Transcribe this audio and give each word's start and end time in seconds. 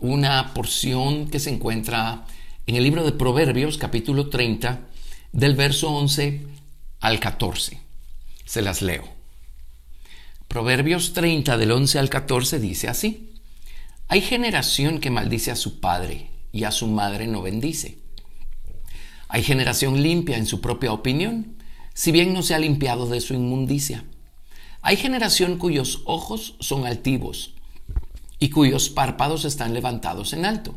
una 0.01 0.53
porción 0.53 1.31
que 1.31 1.39
se 1.39 1.51
encuentra 1.51 2.25
en 2.67 2.75
el 2.75 2.83
libro 2.83 3.05
de 3.05 3.13
Proverbios, 3.13 3.79
capítulo 3.79 4.31
30, 4.31 4.81
del 5.31 5.55
verso 5.55 5.91
11 5.91 6.45
al 6.99 7.21
14. 7.21 7.79
Se 8.45 8.63
las 8.63 8.83
leo. 8.83 9.05
Proverbios 10.49 11.13
30 11.13 11.57
del 11.57 11.71
11 11.71 12.01
al 12.01 12.11
14 12.11 12.59
dice 12.59 12.89
así. 12.89 13.36
Hay 14.09 14.21
generación 14.21 15.01
que 15.01 15.11
maldice 15.11 15.51
a 15.51 15.57
su 15.57 15.81
padre 15.81 16.31
y 16.53 16.63
a 16.63 16.71
su 16.71 16.87
madre 16.87 17.27
no 17.27 17.43
bendice. 17.43 17.99
Hay 19.29 19.43
generación 19.43 20.01
limpia 20.01 20.37
en 20.37 20.47
su 20.47 20.61
propia 20.61 20.93
opinión, 20.93 21.57
si 21.93 22.13
bien 22.13 22.33
no 22.33 22.45
se 22.45 22.55
ha 22.55 22.61
limpiado 22.61 23.07
de 23.09 23.21
su 23.21 23.35
inmundicia. 23.35 24.05
Hay 24.81 24.97
generación 24.97 25.59
cuyos 25.59 26.03
ojos 26.05 26.55
son 26.61 26.87
altivos 26.87 27.55
y 28.39 28.51
cuyos 28.51 28.91
párpados 28.91 29.45
están 29.45 29.75
levantados 29.75 30.33
en 30.33 30.45
alto. 30.45 30.77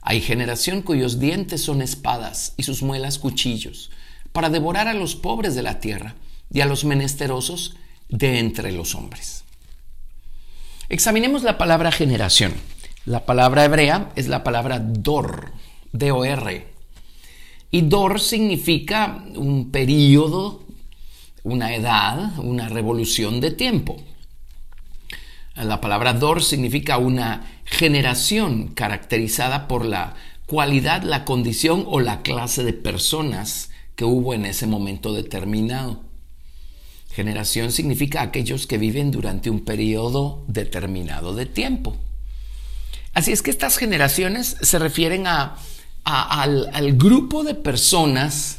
Hay 0.00 0.20
generación 0.20 0.82
cuyos 0.82 1.18
dientes 1.18 1.62
son 1.62 1.82
espadas 1.82 2.54
y 2.56 2.62
sus 2.62 2.82
muelas 2.84 3.18
cuchillos, 3.18 3.90
para 4.30 4.48
devorar 4.48 4.86
a 4.86 4.94
los 4.94 5.16
pobres 5.16 5.56
de 5.56 5.62
la 5.62 5.80
tierra 5.80 6.14
y 6.52 6.60
a 6.60 6.66
los 6.66 6.84
menesterosos 6.84 7.74
de 8.08 8.38
entre 8.38 8.70
los 8.70 8.94
hombres. 8.94 9.44
Examinemos 10.90 11.42
la 11.42 11.58
palabra 11.58 11.92
generación. 11.92 12.54
La 13.04 13.26
palabra 13.26 13.66
hebrea 13.66 14.10
es 14.16 14.26
la 14.26 14.42
palabra 14.42 14.78
dor, 14.78 15.52
D-O-R. 15.92 16.66
Y 17.70 17.82
dor 17.82 18.20
significa 18.20 19.22
un 19.34 19.70
periodo, 19.70 20.64
una 21.42 21.74
edad, 21.74 22.38
una 22.38 22.70
revolución 22.70 23.38
de 23.40 23.50
tiempo. 23.50 23.96
La 25.56 25.82
palabra 25.82 26.14
dor 26.14 26.42
significa 26.42 26.96
una 26.96 27.60
generación 27.66 28.68
caracterizada 28.68 29.68
por 29.68 29.84
la 29.84 30.14
cualidad, 30.46 31.02
la 31.02 31.26
condición 31.26 31.84
o 31.86 32.00
la 32.00 32.22
clase 32.22 32.64
de 32.64 32.72
personas 32.72 33.68
que 33.94 34.06
hubo 34.06 34.32
en 34.32 34.46
ese 34.46 34.66
momento 34.66 35.12
determinado. 35.12 36.07
Generación 37.18 37.72
significa 37.72 38.22
aquellos 38.22 38.68
que 38.68 38.78
viven 38.78 39.10
durante 39.10 39.50
un 39.50 39.64
periodo 39.64 40.44
determinado 40.46 41.34
de 41.34 41.46
tiempo. 41.46 41.96
Así 43.12 43.32
es 43.32 43.42
que 43.42 43.50
estas 43.50 43.76
generaciones 43.76 44.56
se 44.60 44.78
refieren 44.78 45.26
a, 45.26 45.56
al, 46.04 46.92
grupo 46.92 47.42
de 47.42 47.56
personas 47.56 48.58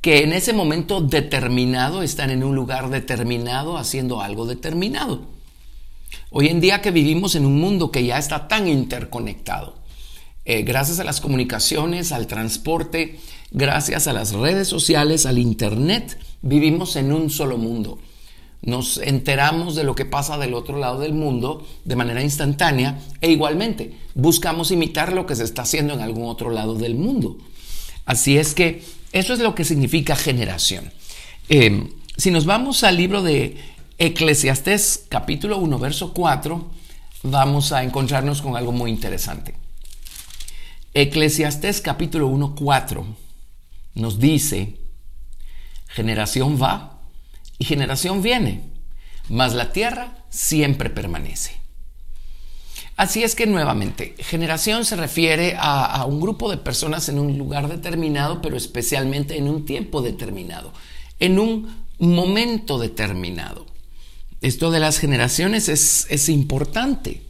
que 0.00 0.22
en 0.24 0.32
ese 0.32 0.54
momento 0.54 1.02
determinado 1.02 2.02
están 2.02 2.30
en 2.30 2.42
un 2.42 2.54
lugar 2.54 2.88
determinado 2.88 3.76
haciendo 3.76 4.22
algo 4.22 4.46
determinado. 4.46 5.26
Hoy 6.30 6.48
en 6.48 6.62
día 6.62 6.80
que 6.80 6.92
vivimos 6.92 7.34
en 7.34 7.44
un 7.44 7.60
mundo 7.60 7.90
que 7.90 8.06
ya 8.06 8.16
está 8.16 8.48
tan 8.48 8.66
interconectado, 8.66 9.76
eh, 10.46 10.62
gracias 10.62 11.00
a 11.00 11.04
las 11.04 11.20
comunicaciones, 11.20 12.12
al 12.12 12.26
transporte, 12.26 13.20
gracias 13.50 14.06
a 14.06 14.14
las 14.14 14.32
redes 14.32 14.68
sociales, 14.68 15.26
al 15.26 15.36
Internet, 15.36 16.18
vivimos 16.42 16.96
en 16.96 17.12
un 17.12 17.30
solo 17.30 17.58
mundo. 17.58 17.98
Nos 18.62 18.98
enteramos 18.98 19.74
de 19.74 19.84
lo 19.84 19.94
que 19.94 20.04
pasa 20.04 20.36
del 20.36 20.52
otro 20.54 20.78
lado 20.78 21.00
del 21.00 21.14
mundo 21.14 21.66
de 21.84 21.96
manera 21.96 22.22
instantánea 22.22 23.00
e 23.20 23.30
igualmente 23.30 23.96
buscamos 24.14 24.70
imitar 24.70 25.12
lo 25.12 25.24
que 25.24 25.34
se 25.34 25.44
está 25.44 25.62
haciendo 25.62 25.94
en 25.94 26.00
algún 26.00 26.28
otro 26.28 26.50
lado 26.50 26.74
del 26.74 26.94
mundo. 26.94 27.38
Así 28.04 28.36
es 28.36 28.54
que 28.54 28.82
eso 29.12 29.32
es 29.32 29.40
lo 29.40 29.54
que 29.54 29.64
significa 29.64 30.14
generación. 30.14 30.92
Em, 31.48 31.88
si 32.16 32.30
nos 32.30 32.44
vamos 32.44 32.84
al 32.84 32.96
libro 32.96 33.22
de 33.22 33.56
Eclesiastés 33.98 35.06
capítulo 35.08 35.58
1, 35.58 35.78
verso 35.78 36.12
4, 36.12 36.70
vamos 37.22 37.72
a 37.72 37.82
encontrarnos 37.82 38.42
con 38.42 38.56
algo 38.56 38.72
muy 38.72 38.90
interesante. 38.90 39.54
Eclesiastés 40.92 41.80
capítulo 41.80 42.26
1, 42.26 42.54
4 42.56 43.06
nos 43.94 44.18
dice, 44.18 44.76
generación 45.90 46.60
va 46.60 47.00
y 47.58 47.64
generación 47.64 48.22
viene, 48.22 48.62
mas 49.28 49.54
la 49.54 49.72
tierra 49.72 50.16
siempre 50.30 50.90
permanece. 50.90 51.60
Así 52.96 53.22
es 53.22 53.34
que 53.34 53.46
nuevamente, 53.46 54.14
generación 54.18 54.84
se 54.84 54.96
refiere 54.96 55.56
a, 55.56 55.86
a, 55.86 56.04
un 56.04 56.20
grupo 56.20 56.50
de 56.50 56.58
personas 56.58 57.08
en 57.08 57.18
un 57.18 57.38
lugar 57.38 57.68
determinado, 57.68 58.42
pero 58.42 58.56
especialmente 58.56 59.38
en 59.38 59.48
un 59.48 59.64
tiempo 59.64 60.02
determinado, 60.02 60.72
en 61.18 61.38
un 61.38 61.84
momento 61.98 62.78
determinado. 62.78 63.66
Esto 64.42 64.70
de 64.70 64.80
las 64.80 64.98
generaciones 64.98 65.68
es, 65.68 66.06
es 66.10 66.28
importante 66.28 67.22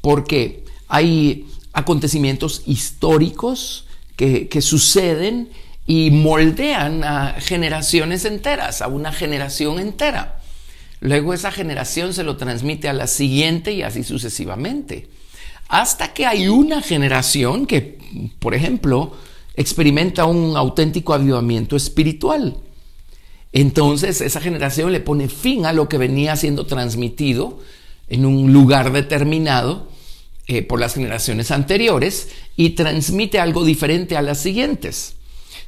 porque 0.00 0.64
hay 0.88 1.46
acontecimientos 1.72 2.62
históricos 2.66 3.86
que, 4.16 4.48
que 4.48 4.62
suceden 4.62 5.50
y 5.88 6.10
moldean 6.10 7.02
a 7.02 7.36
generaciones 7.40 8.26
enteras, 8.26 8.82
a 8.82 8.88
una 8.88 9.10
generación 9.10 9.80
entera. 9.80 10.38
Luego 11.00 11.32
esa 11.32 11.50
generación 11.50 12.12
se 12.12 12.24
lo 12.24 12.36
transmite 12.36 12.90
a 12.90 12.92
la 12.92 13.06
siguiente 13.06 13.72
y 13.72 13.80
así 13.80 14.04
sucesivamente. 14.04 15.08
Hasta 15.66 16.12
que 16.12 16.26
hay 16.26 16.46
una 16.46 16.82
generación 16.82 17.64
que, 17.64 17.98
por 18.38 18.54
ejemplo, 18.54 19.16
experimenta 19.54 20.26
un 20.26 20.58
auténtico 20.58 21.14
avivamiento 21.14 21.74
espiritual. 21.74 22.58
Entonces 23.54 24.20
esa 24.20 24.42
generación 24.42 24.92
le 24.92 25.00
pone 25.00 25.30
fin 25.30 25.64
a 25.64 25.72
lo 25.72 25.88
que 25.88 25.96
venía 25.96 26.36
siendo 26.36 26.66
transmitido 26.66 27.60
en 28.08 28.26
un 28.26 28.52
lugar 28.52 28.92
determinado 28.92 29.88
eh, 30.48 30.60
por 30.60 30.80
las 30.80 30.94
generaciones 30.94 31.50
anteriores 31.50 32.28
y 32.56 32.70
transmite 32.70 33.40
algo 33.40 33.64
diferente 33.64 34.18
a 34.18 34.22
las 34.22 34.38
siguientes. 34.38 35.14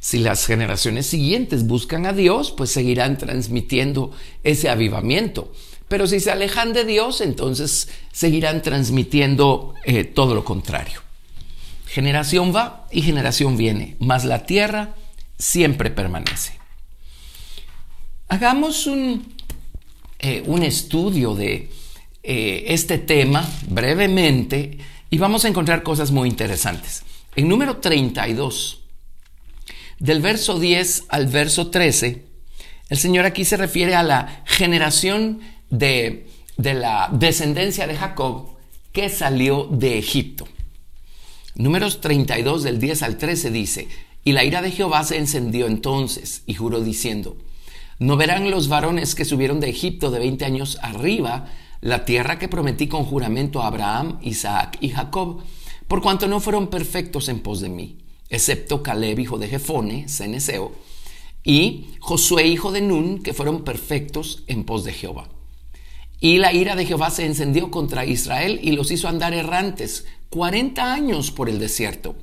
Si 0.00 0.18
las 0.18 0.46
generaciones 0.46 1.06
siguientes 1.06 1.66
buscan 1.66 2.06
a 2.06 2.14
Dios, 2.14 2.52
pues 2.52 2.70
seguirán 2.70 3.18
transmitiendo 3.18 4.12
ese 4.42 4.70
avivamiento. 4.70 5.52
Pero 5.88 6.06
si 6.06 6.20
se 6.20 6.30
alejan 6.30 6.72
de 6.72 6.86
Dios, 6.86 7.20
entonces 7.20 7.88
seguirán 8.10 8.62
transmitiendo 8.62 9.74
eh, 9.84 10.04
todo 10.04 10.34
lo 10.34 10.42
contrario. 10.42 11.02
Generación 11.86 12.54
va 12.54 12.86
y 12.90 13.02
generación 13.02 13.58
viene, 13.58 13.96
mas 13.98 14.24
la 14.24 14.46
tierra 14.46 14.94
siempre 15.36 15.90
permanece. 15.90 16.58
Hagamos 18.28 18.86
un, 18.86 19.34
eh, 20.20 20.42
un 20.46 20.62
estudio 20.62 21.34
de 21.34 21.68
eh, 22.22 22.64
este 22.68 22.98
tema 22.98 23.46
brevemente 23.68 24.78
y 25.10 25.18
vamos 25.18 25.44
a 25.44 25.48
encontrar 25.48 25.82
cosas 25.82 26.10
muy 26.10 26.28
interesantes. 26.28 27.02
En 27.34 27.48
número 27.48 27.78
32, 27.78 28.80
del 30.00 30.20
verso 30.20 30.58
10 30.58 31.04
al 31.08 31.28
verso 31.28 31.68
13, 31.70 32.24
el 32.88 32.98
Señor 32.98 33.24
aquí 33.24 33.44
se 33.44 33.56
refiere 33.56 33.94
a 33.94 34.02
la 34.02 34.42
generación 34.46 35.40
de, 35.70 36.26
de 36.56 36.74
la 36.74 37.08
descendencia 37.12 37.86
de 37.86 37.94
Jacob 37.94 38.56
que 38.92 39.08
salió 39.08 39.68
de 39.70 39.98
Egipto. 39.98 40.48
Números 41.54 42.00
32 42.00 42.64
del 42.64 42.80
10 42.80 43.02
al 43.04 43.18
13 43.18 43.50
dice, 43.50 43.88
y 44.24 44.32
la 44.32 44.44
ira 44.44 44.62
de 44.62 44.72
Jehová 44.72 45.04
se 45.04 45.18
encendió 45.18 45.66
entonces 45.66 46.42
y 46.46 46.54
juró 46.54 46.80
diciendo, 46.80 47.36
no 47.98 48.16
verán 48.16 48.50
los 48.50 48.68
varones 48.68 49.14
que 49.14 49.24
subieron 49.24 49.60
de 49.60 49.70
Egipto 49.70 50.10
de 50.10 50.18
20 50.18 50.44
años 50.44 50.78
arriba 50.82 51.46
la 51.80 52.04
tierra 52.04 52.38
que 52.38 52.48
prometí 52.48 52.88
con 52.88 53.04
juramento 53.04 53.62
a 53.62 53.66
Abraham, 53.66 54.18
Isaac 54.22 54.78
y 54.80 54.90
Jacob, 54.90 55.42
por 55.88 56.02
cuanto 56.02 56.26
no 56.26 56.40
fueron 56.40 56.68
perfectos 56.68 57.28
en 57.28 57.40
pos 57.40 57.60
de 57.60 57.68
mí, 57.68 57.98
excepto 58.30 58.82
Caleb, 58.82 59.18
hijo 59.18 59.38
de 59.38 59.48
Jefone, 59.48 60.08
ceneseo, 60.08 60.72
y 61.44 61.88
Josué, 62.00 62.46
hijo 62.46 62.72
de 62.72 62.80
Nun, 62.80 63.22
que 63.22 63.34
fueron 63.34 63.64
perfectos 63.64 64.44
en 64.46 64.64
pos 64.64 64.84
de 64.84 64.92
Jehová. 64.92 65.28
Y 66.20 66.38
la 66.38 66.52
ira 66.52 66.76
de 66.76 66.86
Jehová 66.86 67.10
se 67.10 67.26
encendió 67.26 67.70
contra 67.70 68.04
Israel 68.04 68.60
y 68.62 68.72
los 68.72 68.90
hizo 68.90 69.08
andar 69.08 69.34
errantes 69.34 70.06
cuarenta 70.28 70.92
años 70.92 71.30
por 71.30 71.48
el 71.48 71.58
desierto, 71.58 72.14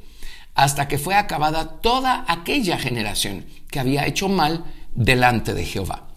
hasta 0.54 0.88
que 0.88 0.98
fue 0.98 1.16
acabada 1.16 1.82
toda 1.82 2.26
aquella 2.28 2.78
generación 2.78 3.46
que 3.70 3.80
había 3.80 4.08
hecho 4.08 4.30
mal 4.30 4.66
delante 4.96 5.54
de 5.54 5.66
Jehová. 5.66 6.08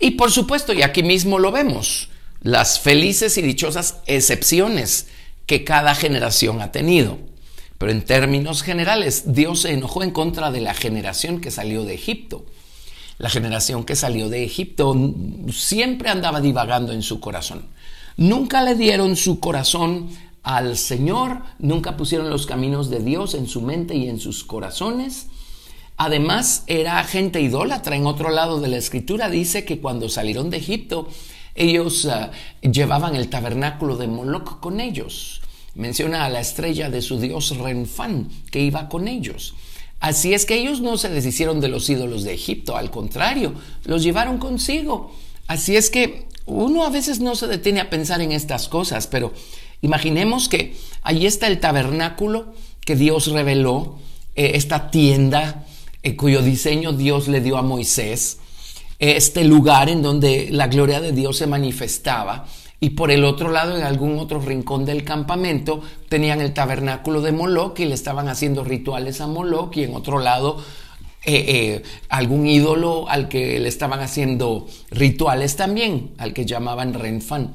Y 0.00 0.12
por 0.12 0.30
supuesto, 0.30 0.72
y 0.72 0.82
aquí 0.82 1.02
mismo 1.02 1.38
lo 1.38 1.52
vemos, 1.52 2.10
las 2.40 2.80
felices 2.80 3.36
y 3.36 3.42
dichosas 3.42 3.98
excepciones 4.06 5.08
que 5.46 5.64
cada 5.64 5.94
generación 5.94 6.60
ha 6.62 6.70
tenido. 6.70 7.18
Pero 7.78 7.92
en 7.92 8.02
términos 8.02 8.62
generales, 8.62 9.32
Dios 9.32 9.62
se 9.62 9.72
enojó 9.72 10.02
en 10.02 10.10
contra 10.10 10.50
de 10.50 10.60
la 10.60 10.74
generación 10.74 11.40
que 11.40 11.52
salió 11.52 11.84
de 11.84 11.94
Egipto. 11.94 12.44
La 13.18 13.30
generación 13.30 13.84
que 13.84 13.96
salió 13.96 14.28
de 14.28 14.44
Egipto 14.44 14.94
siempre 15.50 16.10
andaba 16.10 16.40
divagando 16.40 16.92
en 16.92 17.02
su 17.02 17.20
corazón. 17.20 17.66
Nunca 18.16 18.62
le 18.62 18.74
dieron 18.74 19.16
su 19.16 19.38
corazón 19.38 20.08
al 20.42 20.76
Señor, 20.76 21.42
nunca 21.58 21.96
pusieron 21.96 22.30
los 22.30 22.46
caminos 22.46 22.90
de 22.90 23.00
Dios 23.00 23.34
en 23.34 23.46
su 23.46 23.60
mente 23.60 23.94
y 23.94 24.08
en 24.08 24.18
sus 24.18 24.44
corazones. 24.44 25.26
Además, 25.96 26.64
era 26.68 27.02
gente 27.04 27.40
idólatra. 27.40 27.96
En 27.96 28.06
otro 28.06 28.30
lado 28.30 28.60
de 28.60 28.68
la 28.68 28.76
escritura 28.76 29.28
dice 29.28 29.64
que 29.64 29.80
cuando 29.80 30.08
salieron 30.08 30.48
de 30.48 30.58
Egipto, 30.58 31.08
ellos 31.54 32.06
ah, 32.06 32.30
llevaban 32.60 33.16
el 33.16 33.28
tabernáculo 33.28 33.96
de 33.96 34.06
Moloch 34.06 34.60
con 34.60 34.80
ellos. 34.80 35.37
Menciona 35.78 36.24
a 36.24 36.28
la 36.28 36.40
estrella 36.40 36.90
de 36.90 37.00
su 37.02 37.20
dios 37.20 37.56
Renfán 37.56 38.28
que 38.50 38.58
iba 38.58 38.88
con 38.88 39.06
ellos. 39.06 39.54
Así 40.00 40.34
es 40.34 40.44
que 40.44 40.56
ellos 40.56 40.80
no 40.80 40.98
se 40.98 41.08
deshicieron 41.08 41.60
de 41.60 41.68
los 41.68 41.88
ídolos 41.88 42.24
de 42.24 42.34
Egipto, 42.34 42.76
al 42.76 42.90
contrario, 42.90 43.54
los 43.84 44.02
llevaron 44.02 44.38
consigo. 44.38 45.14
Así 45.46 45.76
es 45.76 45.88
que 45.88 46.26
uno 46.46 46.82
a 46.84 46.90
veces 46.90 47.20
no 47.20 47.36
se 47.36 47.46
detiene 47.46 47.78
a 47.78 47.90
pensar 47.90 48.20
en 48.20 48.32
estas 48.32 48.66
cosas, 48.66 49.06
pero 49.06 49.32
imaginemos 49.80 50.48
que 50.48 50.74
ahí 51.02 51.26
está 51.26 51.46
el 51.46 51.60
tabernáculo 51.60 52.54
que 52.80 52.96
Dios 52.96 53.28
reveló, 53.28 54.00
eh, 54.34 54.52
esta 54.54 54.90
tienda 54.90 55.64
eh, 56.02 56.16
cuyo 56.16 56.42
diseño 56.42 56.92
Dios 56.92 57.28
le 57.28 57.40
dio 57.40 57.56
a 57.56 57.62
Moisés, 57.62 58.38
este 58.98 59.44
lugar 59.44 59.88
en 59.88 60.02
donde 60.02 60.48
la 60.50 60.66
gloria 60.66 61.00
de 61.00 61.12
Dios 61.12 61.36
se 61.36 61.46
manifestaba 61.46 62.48
y 62.80 62.90
por 62.90 63.10
el 63.10 63.24
otro 63.24 63.50
lado, 63.50 63.76
en 63.76 63.82
algún 63.82 64.18
otro 64.18 64.40
rincón 64.40 64.84
del 64.84 65.02
campamento, 65.02 65.82
tenían 66.08 66.40
el 66.40 66.54
tabernáculo 66.54 67.20
de 67.22 67.32
Moloch 67.32 67.78
y 67.80 67.86
le 67.86 67.94
estaban 67.94 68.28
haciendo 68.28 68.62
rituales 68.62 69.20
a 69.20 69.26
Moloch 69.26 69.76
y 69.76 69.84
en 69.84 69.94
otro 69.94 70.20
lado 70.20 70.62
eh, 71.24 71.44
eh, 71.48 71.82
algún 72.08 72.46
ídolo 72.46 73.08
al 73.08 73.28
que 73.28 73.58
le 73.58 73.68
estaban 73.68 74.00
haciendo 74.00 74.68
rituales 74.90 75.56
también, 75.56 76.12
al 76.18 76.32
que 76.32 76.46
llamaban 76.46 76.94
Renfan. 76.94 77.52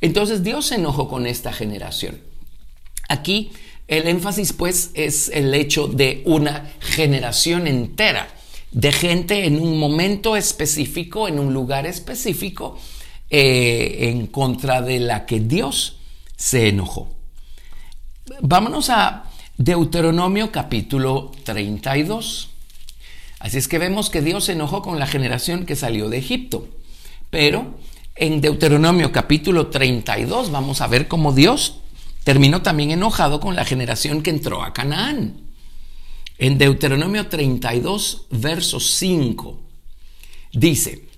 Entonces 0.00 0.42
Dios 0.42 0.66
se 0.66 0.74
enojó 0.74 1.08
con 1.08 1.26
esta 1.26 1.52
generación. 1.52 2.20
Aquí 3.08 3.52
el 3.86 4.08
énfasis 4.08 4.52
pues 4.52 4.90
es 4.94 5.28
el 5.28 5.54
hecho 5.54 5.86
de 5.86 6.22
una 6.26 6.72
generación 6.80 7.68
entera 7.68 8.28
de 8.72 8.90
gente 8.90 9.46
en 9.46 9.60
un 9.60 9.78
momento 9.78 10.36
específico, 10.36 11.28
en 11.28 11.38
un 11.38 11.54
lugar 11.54 11.86
específico, 11.86 12.76
eh, 13.36 14.10
en 14.10 14.28
contra 14.28 14.80
de 14.80 15.00
la 15.00 15.26
que 15.26 15.40
Dios 15.40 15.96
se 16.36 16.68
enojó. 16.68 17.12
Vámonos 18.40 18.90
a 18.90 19.24
Deuteronomio 19.58 20.52
capítulo 20.52 21.32
32. 21.42 22.50
Así 23.40 23.58
es 23.58 23.66
que 23.66 23.80
vemos 23.80 24.08
que 24.08 24.22
Dios 24.22 24.44
se 24.44 24.52
enojó 24.52 24.82
con 24.82 25.00
la 25.00 25.08
generación 25.08 25.66
que 25.66 25.74
salió 25.74 26.08
de 26.08 26.18
Egipto. 26.18 26.68
Pero 27.30 27.74
en 28.14 28.40
Deuteronomio 28.40 29.10
capítulo 29.10 29.66
32 29.66 30.52
vamos 30.52 30.80
a 30.80 30.86
ver 30.86 31.08
cómo 31.08 31.32
Dios 31.32 31.80
terminó 32.22 32.62
también 32.62 32.92
enojado 32.92 33.40
con 33.40 33.56
la 33.56 33.64
generación 33.64 34.22
que 34.22 34.30
entró 34.30 34.62
a 34.62 34.72
Canaán. 34.72 35.40
En 36.38 36.56
Deuteronomio 36.56 37.26
32, 37.26 38.26
verso 38.30 38.78
5, 38.78 39.60
dice, 40.52 41.13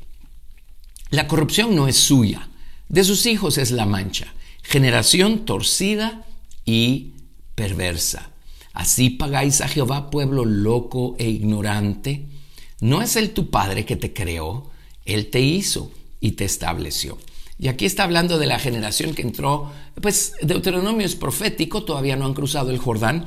la 1.11 1.29
corrupción 1.29 1.77
no 1.77 1.89
es 1.89 1.97
suya, 1.97 2.49
de 2.89 3.05
sus 3.05 3.27
hijos 3.27 3.59
es 3.59 3.71
la 3.71 3.87
mancha, 3.87 4.33
generación 4.63 5.45
torcida 5.45 6.25
y 6.65 7.13
perversa. 7.55 8.31
Así 8.73 9.11
pagáis 9.11 9.61
a 9.61 9.69
Jehová, 9.69 10.11
pueblo 10.11 10.45
loco 10.45 11.17
e 11.19 11.29
ignorante. 11.29 12.27
¿No 12.81 13.01
es 13.01 13.17
Él 13.17 13.31
tu 13.31 13.51
Padre 13.51 13.85
que 13.85 13.97
te 13.97 14.13
creó? 14.13 14.71
Él 15.05 15.31
te 15.31 15.41
hizo 15.41 15.91
y 16.21 16.33
te 16.33 16.45
estableció. 16.45 17.19
Y 17.59 17.69
aquí 17.69 17.87
está 17.87 18.05
hablando 18.05 18.39
de 18.39 18.47
la 18.47 18.59
generación 18.59 19.15
que 19.15 19.23
entró, 19.23 19.73
pues 20.03 20.35
Deuteronomio 20.43 21.07
es 21.07 21.15
profético, 21.15 21.85
todavía 21.85 22.17
no 22.17 22.27
han 22.27 22.35
cruzado 22.35 22.71
el 22.71 22.79
Jordán, 22.79 23.25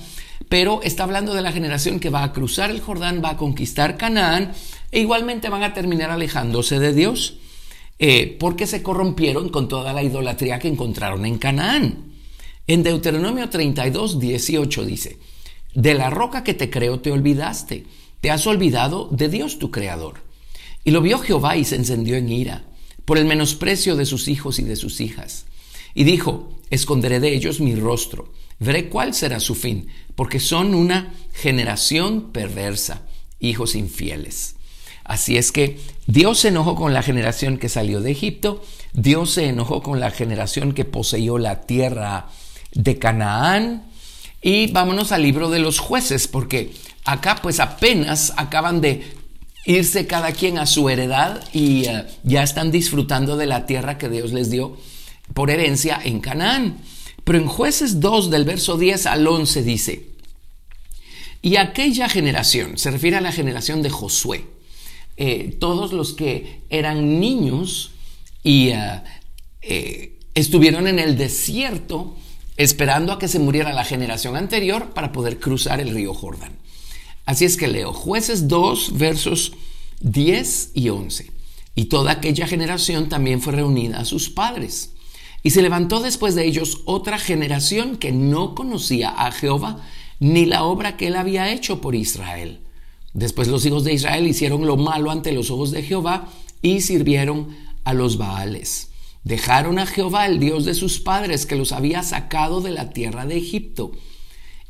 pero 0.50 0.82
está 0.84 1.04
hablando 1.04 1.34
de 1.34 1.42
la 1.42 1.52
generación 1.52 2.00
que 2.00 2.12
va 2.12 2.24
a 2.24 2.32
cruzar 2.32 2.70
el 2.70 2.80
Jordán, 2.82 3.22
va 3.24 3.32
a 3.32 3.38
conquistar 3.38 3.98
Canaán 3.98 4.54
e 4.92 5.00
igualmente 5.00 5.50
van 5.50 5.64
a 5.64 5.74
terminar 5.74 6.12
alejándose 6.12 6.78
de 6.78 6.94
Dios. 6.94 7.40
Eh, 8.01 8.38
porque 8.40 8.66
se 8.66 8.81
corrompieron 8.81 9.50
con 9.50 9.68
toda 9.68 9.92
la 9.92 10.01
idolatría 10.01 10.57
que 10.57 10.69
encontraron 10.69 11.25
en 11.25 11.38
Canaán. 11.38 12.13
En 12.66 12.81
Deuteronomio 12.81 13.50
32, 13.50 14.19
18 14.19 14.86
dice, 14.86 15.18
de 15.74 15.94
la 15.94 16.10
roca 16.10 16.44
que 16.44 16.54
te 16.54 16.69
creó 16.69 17.01
te 17.01 17.12
olvidaste, 17.12 17.86
te 18.22 18.31
has 18.31 18.48
olvidado 18.48 19.10
de 19.12 19.28
Dios 19.28 19.60
tu 19.60 19.69
creador. 19.69 20.22
Y 20.86 20.92
lo 20.92 21.01
vio 21.01 21.19
Jehová 21.19 21.57
y 21.57 21.66
se 21.66 21.75
encendió 21.75 22.16
en 22.16 22.30
ira 22.30 22.63
por 23.04 23.18
el 23.18 23.25
menosprecio 23.25 23.96
de 23.96 24.06
sus 24.06 24.28
hijos 24.28 24.60
y 24.60 24.63
de 24.63 24.78
sus 24.78 25.01
hijas. 25.01 25.46
Y 25.94 26.06
dijo, 26.06 26.54
esconderé 26.69 27.19
de 27.19 27.34
ellos 27.34 27.60
mi 27.60 27.75
rostro, 27.75 28.31
veré 28.60 28.88
cuál 28.88 29.13
será 29.13 29.40
su 29.40 29.56
fin, 29.56 29.88
porque 30.16 30.40
son 30.40 30.74
una 30.74 31.13
generación 31.34 32.31
perversa, 32.31 33.07
hijos 33.40 33.75
infieles. 33.75 34.56
Así 35.10 35.38
es 35.38 35.52
que 35.52 35.80
Dios 36.06 36.42
se 36.42 36.50
enojó 36.50 36.76
con 36.76 36.94
la 36.94 37.02
generación 37.02 37.58
que 37.58 37.68
salió 37.68 38.00
de 38.00 38.12
Egipto, 38.12 38.64
Dios 38.94 39.32
se 39.32 39.48
enojó 39.48 39.82
con 39.82 40.00
la 40.00 40.12
generación 40.12 40.72
que 40.72 40.86
poseyó 40.86 41.40
la 41.40 41.62
tierra 41.62 42.28
de 42.74 43.00
Canaán. 43.00 43.90
Y 44.40 44.72
vámonos 44.72 45.12
al 45.12 45.24
libro 45.24 45.50
de 45.50 45.58
los 45.58 45.80
jueces, 45.80 46.28
porque 46.28 46.74
acá 47.06 47.40
pues 47.42 47.60
apenas 47.60 48.34
acaban 48.38 48.82
de 48.82 49.16
irse 49.66 50.06
cada 50.06 50.32
quien 50.32 50.60
a 50.60 50.68
su 50.68 50.90
heredad 50.92 51.44
y 51.54 51.86
eh, 51.86 52.06
ya 52.24 52.44
están 52.44 52.70
disfrutando 52.70 53.36
de 53.36 53.48
la 53.48 53.66
tierra 53.66 53.98
que 53.98 54.10
Dios 54.10 54.32
les 54.32 54.52
dio 54.52 54.78
por 55.34 55.50
herencia 55.50 56.00
en 56.04 56.20
Canaán. 56.20 56.82
Pero 57.24 57.40
en 57.40 57.48
jueces 57.48 58.00
2 58.00 58.30
del 58.30 58.46
verso 58.46 58.78
10 58.78 59.08
al 59.08 59.26
11 59.26 59.64
dice, 59.64 60.06
y 61.42 61.56
aquella 61.56 62.10
generación, 62.10 62.78
se 62.78 62.92
refiere 62.92 63.18
a 63.18 63.22
la 63.22 63.32
generación 63.32 63.82
de 63.82 63.90
Josué, 63.90 64.59
eh, 65.21 65.57
todos 65.60 65.92
los 65.92 66.13
que 66.13 66.62
eran 66.69 67.19
niños 67.19 67.92
y 68.42 68.69
eh, 68.69 69.04
eh, 69.62 70.18
estuvieron 70.33 70.88
en 70.88 70.98
el 70.98 71.18
desierto 71.18 72.16
esperando 72.56 73.12
a 73.12 73.19
que 73.19 73.27
se 73.27 73.38
muriera 73.38 73.74
la 73.74 73.83
generación 73.83 74.38
anterior 74.38 74.94
para 74.94 75.12
poder 75.12 75.38
cruzar 75.38 75.81
el 75.81 75.94
río 75.94 76.13
Jordán. 76.13 76.54
Así 77.25 77.44
es 77.44 77.57
que 77.57 77.68
leo 77.68 77.92
jueces 77.92 78.48
2 78.48 78.98
versos 78.98 79.51
10 80.00 80.71
y 80.74 80.88
11. 80.88 81.31
Y 81.75 81.86
toda 81.86 82.13
aquella 82.13 82.48
generación 82.48 83.10
también 83.10 83.42
fue 83.42 83.51
reunida 83.51 84.00
a 84.00 84.06
sus 84.06 84.30
padres. 84.30 84.94
Y 85.44 85.50
se 85.50 85.62
levantó 85.62 86.00
después 86.00 86.34
de 86.34 86.46
ellos 86.46 86.79
otra 86.86 87.20
generación 87.20 87.98
que 87.98 88.13
no 88.13 88.55
conocía 88.55 89.10
a 89.10 89.34
Jehová 89.34 89.86
ni 90.22 90.46
la 90.46 90.63
obra 90.63 90.96
que 90.96 91.08
él 91.08 91.17
había 91.17 91.51
hecho 91.51 91.82
por 91.82 91.94
Israel. 91.94 92.62
Después 93.13 93.48
los 93.48 93.66
hijos 93.66 93.84
de 93.84 93.94
Israel 93.94 94.28
hicieron 94.28 94.66
lo 94.66 94.78
malo 94.78 95.12
ante 95.12 95.32
los 95.32 95.50
ojos 95.51 95.72
de 95.72 95.84
Jehová 95.84 96.30
y 96.62 96.82
sirvieron 96.82 97.56
a 97.84 97.94
los 97.94 98.18
Baales. 98.18 98.89
Dejaron 99.24 99.80
a 99.80 99.86
Jehová, 99.86 100.25
el 100.25 100.39
Dios 100.39 100.66
de 100.66 100.74
sus 100.74 101.00
padres, 101.00 101.46
que 101.46 101.56
los 101.56 101.72
había 101.72 102.04
sacado 102.04 102.62
de 102.62 102.72
la 102.72 102.92
tierra 102.92 103.25
de 103.25 103.38
Egipto, 103.38 103.92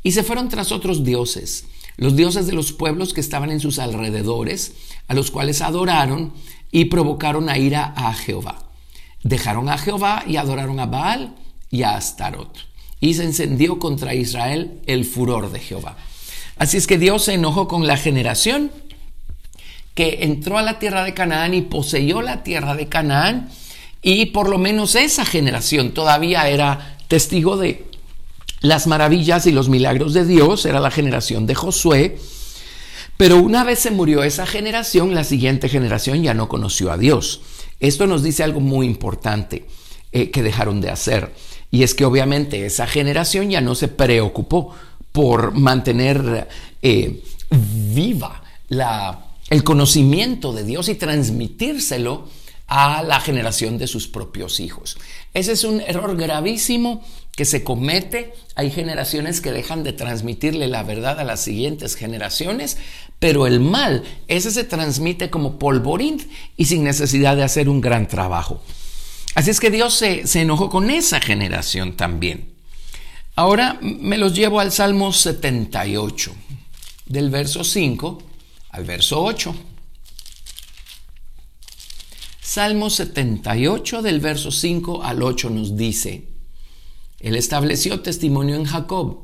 y 0.02 0.12
se 0.12 0.22
fueron 0.22 0.48
tras 0.48 0.72
otros 0.72 1.04
dioses, 1.04 1.66
los 1.96 2.16
dioses 2.16 2.46
de 2.46 2.54
los 2.54 2.72
pueblos 2.72 3.12
que 3.12 3.20
estaban 3.20 3.50
en 3.50 3.60
sus 3.60 3.78
alrededores, 3.78 4.72
a 5.06 5.14
los 5.14 5.30
cuales 5.30 5.60
adoraron 5.60 6.32
y 6.72 6.86
provocaron 6.86 7.48
a 7.48 7.58
ira 7.58 7.92
a 7.96 8.12
Jehová. 8.14 8.70
Dejaron 9.22 9.68
a 9.68 9.76
Jehová 9.76 10.24
y 10.26 10.36
adoraron 10.36 10.80
a 10.80 10.86
Baal 10.86 11.36
y 11.70 11.82
a 11.82 11.96
Astarot. 11.96 12.56
Y 13.00 13.14
se 13.14 13.24
encendió 13.24 13.78
contra 13.78 14.14
Israel 14.14 14.80
el 14.86 15.04
furor 15.04 15.52
de 15.52 15.60
Jehová. 15.60 15.96
Así 16.60 16.76
es 16.76 16.86
que 16.86 16.98
Dios 16.98 17.24
se 17.24 17.32
enojó 17.32 17.66
con 17.68 17.86
la 17.86 17.96
generación 17.96 18.70
que 19.94 20.24
entró 20.24 20.58
a 20.58 20.62
la 20.62 20.78
tierra 20.78 21.04
de 21.04 21.14
Canaán 21.14 21.54
y 21.54 21.62
poseyó 21.62 22.20
la 22.20 22.42
tierra 22.42 22.74
de 22.74 22.86
Canaán 22.86 23.48
y 24.02 24.26
por 24.26 24.46
lo 24.50 24.58
menos 24.58 24.94
esa 24.94 25.24
generación 25.24 25.92
todavía 25.92 26.50
era 26.50 26.98
testigo 27.08 27.56
de 27.56 27.86
las 28.60 28.86
maravillas 28.86 29.46
y 29.46 29.52
los 29.52 29.70
milagros 29.70 30.12
de 30.12 30.26
Dios, 30.26 30.66
era 30.66 30.80
la 30.80 30.90
generación 30.90 31.46
de 31.46 31.54
Josué, 31.54 32.18
pero 33.16 33.38
una 33.38 33.64
vez 33.64 33.78
se 33.78 33.90
murió 33.90 34.22
esa 34.22 34.44
generación, 34.44 35.14
la 35.14 35.24
siguiente 35.24 35.70
generación 35.70 36.22
ya 36.22 36.34
no 36.34 36.50
conoció 36.50 36.92
a 36.92 36.98
Dios. 36.98 37.40
Esto 37.80 38.06
nos 38.06 38.22
dice 38.22 38.44
algo 38.44 38.60
muy 38.60 38.84
importante 38.84 39.66
eh, 40.12 40.30
que 40.30 40.42
dejaron 40.42 40.82
de 40.82 40.90
hacer, 40.90 41.32
y 41.70 41.84
es 41.84 41.94
que 41.94 42.04
obviamente 42.04 42.66
esa 42.66 42.86
generación 42.86 43.48
ya 43.48 43.62
no 43.62 43.74
se 43.74 43.88
preocupó 43.88 44.74
por 45.12 45.52
mantener 45.52 46.48
eh, 46.82 47.22
viva 47.50 48.42
el 49.48 49.64
conocimiento 49.64 50.52
de 50.52 50.64
Dios 50.64 50.88
y 50.88 50.94
transmitírselo 50.94 52.28
a 52.68 53.02
la 53.02 53.20
generación 53.20 53.78
de 53.78 53.88
sus 53.88 54.06
propios 54.06 54.60
hijos. 54.60 54.96
Ese 55.34 55.52
es 55.52 55.64
un 55.64 55.80
error 55.80 56.16
gravísimo 56.16 57.02
que 57.34 57.44
se 57.44 57.64
comete. 57.64 58.32
Hay 58.54 58.70
generaciones 58.70 59.40
que 59.40 59.50
dejan 59.50 59.82
de 59.82 59.92
transmitirle 59.92 60.68
la 60.68 60.84
verdad 60.84 61.18
a 61.18 61.24
las 61.24 61.40
siguientes 61.40 61.96
generaciones, 61.96 62.78
pero 63.18 63.48
el 63.48 63.58
mal, 63.58 64.04
ese 64.28 64.52
se 64.52 64.62
transmite 64.62 65.30
como 65.30 65.58
polvorín 65.58 66.30
y 66.56 66.66
sin 66.66 66.84
necesidad 66.84 67.34
de 67.36 67.42
hacer 67.42 67.68
un 67.68 67.80
gran 67.80 68.06
trabajo. 68.06 68.62
Así 69.34 69.50
es 69.50 69.58
que 69.58 69.70
Dios 69.70 69.94
se 69.94 70.40
enojó 70.40 70.70
con 70.70 70.90
esa 70.90 71.20
generación 71.20 71.96
también. 71.96 72.49
Ahora 73.40 73.78
me 73.80 74.18
los 74.18 74.34
llevo 74.34 74.60
al 74.60 74.70
Salmo 74.70 75.14
78, 75.14 76.34
del 77.06 77.30
verso 77.30 77.64
5 77.64 78.22
al 78.68 78.84
verso 78.84 79.24
8. 79.24 79.54
Salmo 82.42 82.90
78 82.90 84.02
del 84.02 84.20
verso 84.20 84.50
5 84.50 85.02
al 85.02 85.22
8 85.22 85.48
nos 85.48 85.74
dice, 85.74 86.28
Él 87.18 87.34
estableció 87.34 88.00
testimonio 88.00 88.56
en 88.56 88.66
Jacob 88.66 89.20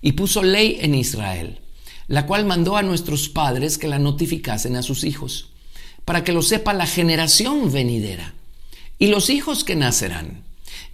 y 0.00 0.12
puso 0.12 0.42
ley 0.42 0.78
en 0.80 0.94
Israel, 0.94 1.60
la 2.06 2.24
cual 2.24 2.46
mandó 2.46 2.78
a 2.78 2.82
nuestros 2.82 3.28
padres 3.28 3.76
que 3.76 3.86
la 3.86 3.98
notificasen 3.98 4.76
a 4.76 4.82
sus 4.82 5.04
hijos, 5.04 5.50
para 6.06 6.24
que 6.24 6.32
lo 6.32 6.40
sepa 6.40 6.72
la 6.72 6.86
generación 6.86 7.70
venidera, 7.70 8.32
y 8.98 9.08
los 9.08 9.28
hijos 9.28 9.62
que 9.62 9.76
nacerán, 9.76 10.47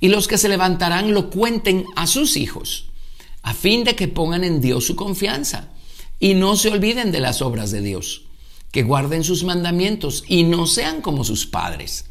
y 0.04 0.08
los 0.08 0.28
que 0.28 0.36
se 0.36 0.50
levantarán 0.50 1.14
lo 1.14 1.30
cuenten 1.30 1.86
a 1.96 2.06
sus 2.06 2.36
hijos, 2.36 2.90
a 3.40 3.54
fin 3.54 3.84
de 3.84 3.96
que 3.96 4.06
pongan 4.06 4.44
en 4.44 4.60
Dios 4.60 4.84
su 4.84 4.96
confianza, 4.96 5.70
y 6.20 6.34
no 6.34 6.56
se 6.56 6.68
olviden 6.68 7.10
de 7.10 7.20
las 7.20 7.40
obras 7.40 7.70
de 7.70 7.80
Dios 7.80 8.26
que 8.70 8.82
guarden 8.82 9.24
sus 9.24 9.44
mandamientos 9.44 10.22
y 10.28 10.42
no 10.42 10.66
sean 10.66 11.00
como 11.00 11.24
sus 11.24 11.46
padres. 11.46 12.04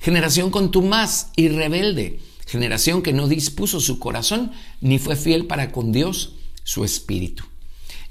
Generación 0.00 0.52
contumaz 0.52 1.32
y 1.34 1.48
rebelde, 1.48 2.20
generación 2.46 3.02
que 3.02 3.12
no 3.12 3.26
dispuso 3.26 3.80
su 3.80 3.98
corazón 3.98 4.52
ni 4.80 5.00
fue 5.00 5.16
fiel 5.16 5.46
para 5.46 5.72
con 5.72 5.90
Dios, 5.90 6.34
su 6.62 6.84
espíritu. 6.84 7.42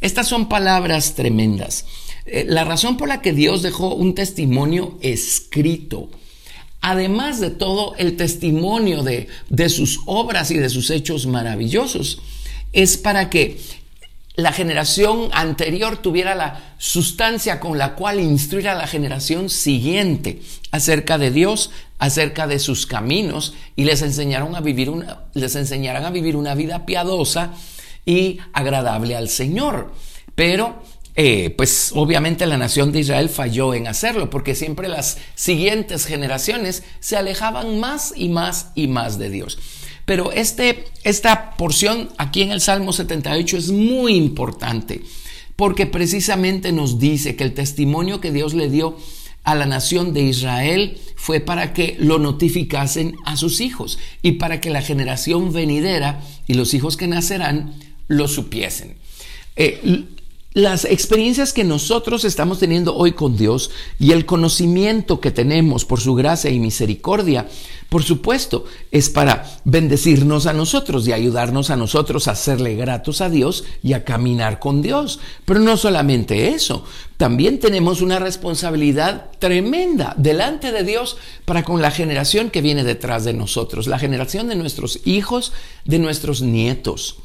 Estas 0.02 0.28
son 0.28 0.50
palabras 0.50 1.16
tremendas. 1.16 1.86
Eh, 2.26 2.44
la 2.46 2.66
razón 2.66 2.98
por 2.98 3.08
la 3.08 3.22
que 3.22 3.32
Dios 3.32 3.62
dejó 3.62 3.96
un 3.96 4.16
testimonio 4.16 4.98
escrito, 5.00 6.10
además 6.82 7.40
de 7.40 7.50
todo 7.50 7.96
el 7.98 8.18
testimonio 8.18 9.04
de, 9.04 9.28
de 9.50 9.70
sus 9.70 10.00
obras 10.06 10.52
y 10.52 10.58
de 10.58 10.70
sus 10.70 10.90
hechos 10.90 11.26
maravillosos, 11.28 12.22
es 12.72 12.98
para 12.98 13.30
que 13.30 13.60
la 14.36 14.54
generación 14.54 15.30
anterior 15.34 15.98
tuviera 15.98 16.34
la 16.34 16.76
sustancia 16.78 17.60
con 17.60 17.78
la 17.78 17.96
cual 17.96 18.22
instruir 18.22 18.70
a 18.70 18.76
la 18.76 18.88
generación 18.88 19.50
siguiente 19.50 20.42
acerca 20.72 21.18
de 21.18 21.32
Dios, 21.32 21.72
acerca 21.98 22.48
de 22.48 22.60
sus 22.60 22.86
caminos 22.86 23.54
y 23.76 23.84
les 23.84 24.02
enseñaron 24.02 24.56
a 24.56 24.62
vivir 24.62 24.90
una, 24.90 25.24
les 25.34 25.56
a 25.56 26.10
vivir 26.10 26.38
una 26.38 26.56
vida 26.56 26.86
piadosa 26.86 27.54
y 28.06 28.40
agradable 28.54 29.16
al 29.18 29.28
Señor. 29.28 29.92
Pero 30.36 30.82
eh, 31.22 31.50
pues 31.50 31.92
obviamente 31.96 32.46
la 32.46 32.56
nación 32.56 32.94
de 32.94 33.02
Israel 33.02 33.28
falló 33.28 33.74
en 33.74 33.88
hacerlo, 33.88 34.30
porque 34.30 34.56
siempre 34.56 34.88
las 34.88 35.18
siguientes 35.36 36.06
generaciones 36.06 36.84
se 37.02 37.18
alejaban 37.18 37.78
más 37.82 38.14
y 38.16 38.30
más 38.30 38.68
y 38.74 38.88
más 38.88 39.20
de 39.20 39.30
Dios. 39.30 39.60
Pero 40.06 40.32
este, 40.32 40.86
esta 41.04 41.58
porción 41.58 42.08
aquí 42.18 42.42
en 42.42 42.52
el 42.52 42.62
Salmo 42.62 42.94
78 42.94 43.58
es 43.58 43.70
muy 43.70 44.16
importante 44.16 45.02
porque 45.58 45.86
precisamente 45.86 46.72
nos 46.72 47.00
dice 47.00 47.36
que 47.36 47.44
el 47.44 47.54
testimonio 47.54 48.22
que 48.22 48.32
Dios 48.32 48.54
le 48.54 48.70
dio 48.70 48.98
a 49.44 49.56
la 49.56 49.66
nación 49.66 50.14
de 50.14 50.22
Israel 50.22 51.02
fue 51.18 51.42
para 51.42 51.74
que 51.74 51.98
lo 52.00 52.18
notificasen 52.18 53.18
a 53.26 53.36
sus 53.36 53.60
hijos 53.60 54.00
y 54.22 54.34
para 54.34 54.62
que 54.62 54.70
la 54.70 54.82
generación 54.82 55.52
venidera 55.52 56.22
y 56.48 56.54
los 56.54 56.74
hijos 56.74 56.96
que 56.96 57.08
nacerán 57.10 57.74
lo 58.08 58.30
supiesen. 58.30 58.96
Eh, 59.58 60.06
las 60.54 60.86
experiencias 60.86 61.54
que 61.54 61.64
nosotros 61.64 62.26
estamos 62.26 62.58
teniendo 62.58 62.96
hoy 62.96 63.12
con 63.12 63.38
Dios 63.38 63.70
y 64.00 64.14
el 64.14 64.26
conocimiento 64.26 65.20
que 65.20 65.30
tenemos 65.30 65.86
por 65.86 66.00
su 66.00 66.16
gracia 66.16 66.50
y 66.50 66.60
misericordia, 66.60 67.48
por 67.88 68.02
supuesto, 68.02 68.66
es 68.90 69.12
para 69.12 69.46
bendecirnos 69.64 70.48
a 70.48 70.54
nosotros 70.54 71.08
y 71.08 71.14
ayudarnos 71.14 71.70
a 71.70 71.76
nosotros 71.76 72.28
a 72.28 72.34
serle 72.34 72.76
gratos 72.76 73.22
a 73.22 73.30
Dios 73.30 73.64
y 73.84 73.94
a 73.94 74.04
caminar 74.04 74.58
con 74.58 74.82
Dios. 74.82 75.20
Pero 75.46 75.60
no 75.60 75.78
solamente 75.78 76.50
eso, 76.50 76.84
también 77.18 77.60
tenemos 77.60 78.02
una 78.02 78.18
responsabilidad 78.18 79.30
tremenda 79.38 80.16
delante 80.18 80.72
de 80.72 80.84
Dios 80.84 81.18
para 81.46 81.64
con 81.64 81.80
la 81.80 81.92
generación 81.92 82.50
que 82.50 82.62
viene 82.62 82.84
detrás 82.84 83.24
de 83.24 83.34
nosotros, 83.34 83.86
la 83.86 84.00
generación 84.00 84.48
de 84.48 84.56
nuestros 84.56 85.00
hijos, 85.06 85.54
de 85.86 86.00
nuestros 86.00 86.42
nietos. 86.42 87.18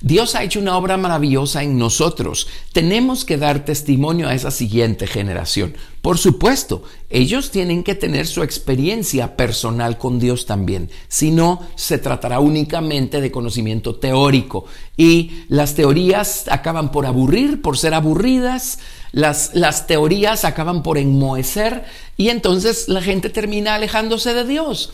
Dios 0.00 0.34
ha 0.34 0.42
hecho 0.42 0.60
una 0.60 0.76
obra 0.76 0.96
maravillosa 0.96 1.62
en 1.62 1.78
nosotros. 1.78 2.48
Tenemos 2.72 3.24
que 3.24 3.36
dar 3.36 3.64
testimonio 3.64 4.28
a 4.28 4.34
esa 4.34 4.50
siguiente 4.50 5.06
generación. 5.06 5.74
Por 6.02 6.18
supuesto, 6.18 6.84
ellos 7.10 7.50
tienen 7.50 7.82
que 7.82 7.94
tener 7.94 8.26
su 8.26 8.42
experiencia 8.42 9.36
personal 9.36 9.98
con 9.98 10.18
Dios 10.18 10.46
también. 10.46 10.90
Si 11.08 11.30
no, 11.30 11.60
se 11.74 11.98
tratará 11.98 12.40
únicamente 12.40 13.20
de 13.20 13.30
conocimiento 13.30 13.96
teórico. 13.96 14.66
Y 14.96 15.44
las 15.48 15.74
teorías 15.74 16.46
acaban 16.48 16.92
por 16.92 17.06
aburrir, 17.06 17.60
por 17.60 17.76
ser 17.76 17.94
aburridas. 17.94 18.78
Las, 19.10 19.50
las 19.54 19.86
teorías 19.86 20.44
acaban 20.44 20.82
por 20.82 20.98
enmohecer 20.98 21.84
y 22.18 22.30
entonces 22.30 22.88
la 22.88 23.00
gente 23.00 23.30
termina 23.30 23.76
alejándose 23.76 24.34
de 24.34 24.44
Dios. 24.44 24.90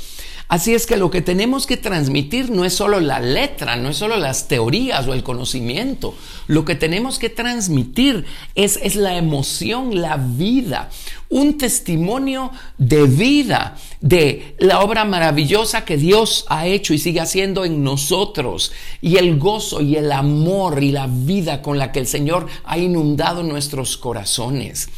Así 0.47 0.75
es 0.75 0.87
que 0.87 0.99
lo 0.99 1.11
que 1.11 1.23
tenemos 1.23 1.67
que 1.67 1.79
transmitir 1.79 2.51
no 2.51 2.67
es 2.67 2.75
solo 2.75 3.01
la 3.01 3.19
letra, 3.19 3.77
no 3.77 3.89
es 3.89 3.97
solo 3.97 4.19
las 4.19 4.47
teorías 4.47 5.07
o 5.09 5.15
el 5.15 5.23
conocimiento. 5.23 6.15
Lo 6.49 6.67
que 6.67 6.75
tenemos 6.75 7.19
que 7.19 7.31
transmitir 7.31 8.27
es, 8.55 8.79
es 8.83 8.95
la 8.95 9.17
emoción, 9.17 10.03
la 10.03 10.19
vida, 10.19 10.91
un 11.31 11.57
testimonio 11.57 12.51
de 12.77 13.05
vida, 13.07 13.79
de 14.03 14.55
la 14.59 14.81
obra 14.81 15.07
maravillosa 15.07 15.87
que 15.87 15.97
Dios 15.97 16.45
ha 16.51 16.67
hecho 16.67 16.93
y 16.93 16.99
sigue 16.99 17.21
haciendo 17.21 17.65
en 17.65 17.83
nosotros, 17.83 18.71
y 19.01 19.17
el 19.17 19.39
gozo 19.39 19.81
y 19.81 19.97
el 19.97 20.13
amor 20.13 20.83
y 20.83 20.93
la 20.93 21.07
vida 21.07 21.63
con 21.63 21.79
la 21.79 21.91
que 21.91 22.01
el 22.01 22.07
Señor 22.07 22.49
ha 22.65 22.77
inundado 22.77 23.43
nuestros 23.43 23.97
corazones. 23.97 24.91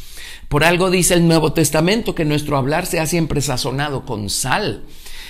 Por 0.49 0.63
algo 0.63 0.89
dice 0.89 1.13
el 1.13 1.27
Nuevo 1.27 1.53
Testamento 1.53 2.15
que 2.15 2.25
nuestro 2.25 2.57
hablar 2.57 2.85
sea 2.85 3.05
siempre 3.05 3.41
sazonado 3.41 4.05
con 4.05 4.29
sal. 4.29 4.83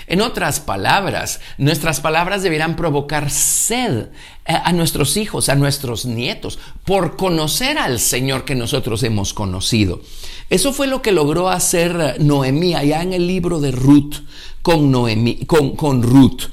En 0.06 0.22
otras 0.22 0.62
palabras, 0.62 1.42
nuestras 1.58 2.00
palabras 2.00 2.42
deberán 2.42 2.78
provocar 2.78 3.30
sed 3.30 4.08
eh, 4.46 4.54
a 4.64 4.72
nuestros 4.72 5.18
hijos, 5.18 5.50
a 5.50 5.56
nuestros 5.56 6.06
nietos, 6.06 6.60
por 6.86 7.18
conocer 7.18 7.78
al 7.78 8.00
Señor 8.00 8.46
que 8.46 8.56
nosotros 8.56 9.04
hemos 9.04 9.34
conocido. 9.34 10.02
Eso 10.50 10.72
fue 10.72 10.88
lo 10.88 11.02
que 11.02 11.12
logró 11.12 11.50
hacer 11.50 12.22
Noemí 12.22 12.74
allá 12.74 13.02
en 13.02 13.12
el 13.12 13.28
libro 13.28 13.60
de 13.60 13.72
Ruth 13.72 14.16
con, 14.62 14.92
Noemí, 14.92 15.46
con, 15.46 16.04
Ruth. 16.04 16.44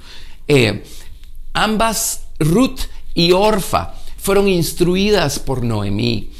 Eh, 0.49 0.83
ambas, 1.53 2.25
Ruth 2.41 2.81
y 3.15 3.31
Orfa, 3.31 3.95
fueron 4.19 4.49
instruidas 4.49 5.39
por 5.39 5.63
Noemí. 5.63 6.31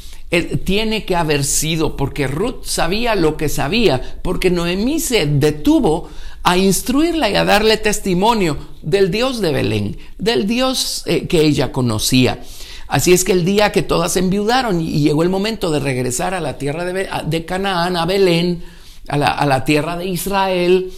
Tiene 0.41 1.05
que 1.05 1.15
haber 1.15 1.43
sido 1.43 1.97
porque 1.97 2.27
Ruth 2.27 2.63
sabía 2.63 3.15
lo 3.15 3.37
que 3.37 3.49
sabía, 3.49 4.19
porque 4.21 4.49
Noemí 4.49 4.99
se 4.99 5.25
detuvo 5.25 6.09
a 6.43 6.57
instruirla 6.57 7.29
y 7.29 7.35
a 7.35 7.43
darle 7.43 7.77
testimonio 7.77 8.57
del 8.83 9.09
Dios 9.09 9.41
de 9.41 9.51
Belén, 9.51 9.97
del 10.19 10.47
Dios 10.47 11.03
eh, 11.07 11.27
que 11.27 11.41
ella 11.41 11.71
conocía. 11.71 12.39
Así 12.87 13.13
es 13.13 13.23
que 13.23 13.31
el 13.31 13.45
día 13.45 13.71
que 13.71 13.81
todas 13.81 14.15
enviudaron 14.15 14.79
y 14.79 15.01
llegó 15.01 15.23
el 15.23 15.29
momento 15.29 15.71
de 15.71 15.79
regresar 15.79 16.35
a 16.35 16.39
la 16.39 16.59
tierra 16.59 16.85
de, 16.85 17.45
Canaán, 17.45 17.97
a 17.97 18.05
Belén, 18.05 18.63
a 19.07 19.17
la, 19.17 19.65
tierra 19.65 19.97
de 19.97 20.05
Israel, 20.05 20.91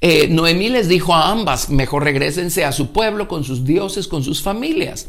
eh, 0.00 0.28
Noemí 0.28 0.68
les 0.68 0.88
dijo 0.88 1.14
a 1.14 1.30
ambas, 1.30 1.68
mejor 1.68 2.04
regresense 2.04 2.64
a 2.64 2.70
su 2.70 2.92
pueblo 2.92 3.26
con 3.26 3.42
sus 3.42 3.64
dioses, 3.64 4.06
con 4.06 4.22
sus 4.22 4.40
familias. 4.40 5.08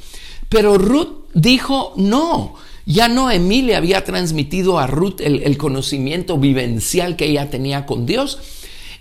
Pero 0.49 0.79
Ruth 0.79 1.25
dijo, 1.35 1.93
no, 1.97 2.55
ya 2.85 3.07
Noemí 3.07 3.61
le 3.61 3.75
había 3.75 4.03
transmitido 4.03 4.79
a 4.79 4.87
Ruth 4.87 5.21
el 5.21 5.57
conocimiento 5.57 6.37
vivencial 6.37 7.15
que 7.15 7.25
ella 7.25 7.49
tenía 7.49 7.85
con 7.85 8.05
Dios 8.05 8.39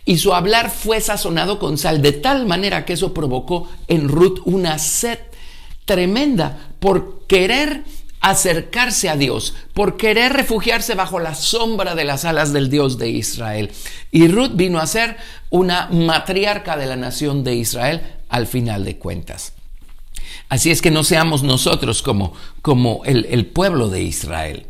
y 0.04 0.18
su 0.18 0.34
hablar 0.34 0.70
fue 0.70 1.00
sazonado 1.00 1.58
con 1.58 1.78
sal, 1.78 2.02
de 2.02 2.12
tal 2.12 2.46
manera 2.46 2.84
que 2.84 2.94
eso 2.94 3.14
provocó 3.14 3.68
en 3.88 4.08
Ruth 4.08 4.40
una 4.44 4.78
sed 4.78 5.18
tremenda 5.84 6.70
por 6.80 7.26
querer 7.26 7.84
acercarse 8.20 9.08
a 9.08 9.16
Dios, 9.16 9.54
por 9.74 9.96
querer 9.96 10.32
refugiarse 10.32 10.94
bajo 10.94 11.18
la 11.18 11.34
sombra 11.34 11.94
de 11.94 12.04
las 12.04 12.24
alas 12.24 12.52
del 12.52 12.70
Dios 12.70 12.98
de 12.98 13.10
Israel. 13.10 13.70
Y 14.10 14.28
Ruth 14.28 14.52
vino 14.54 14.78
a 14.78 14.86
ser 14.86 15.16
una 15.50 15.88
matriarca 15.90 16.76
de 16.76 16.86
la 16.86 16.96
nación 16.96 17.44
de 17.44 17.54
Israel 17.54 18.02
al 18.28 18.46
final 18.46 18.84
de 18.84 18.96
cuentas. 18.98 19.54
Así 20.48 20.70
es 20.70 20.82
que 20.82 20.90
no 20.90 21.04
seamos 21.04 21.42
nosotros 21.42 22.02
como, 22.02 22.34
como 22.60 23.02
el, 23.04 23.46
pueblo 23.46 23.88
de 23.88 24.02
Israel. 24.02 24.66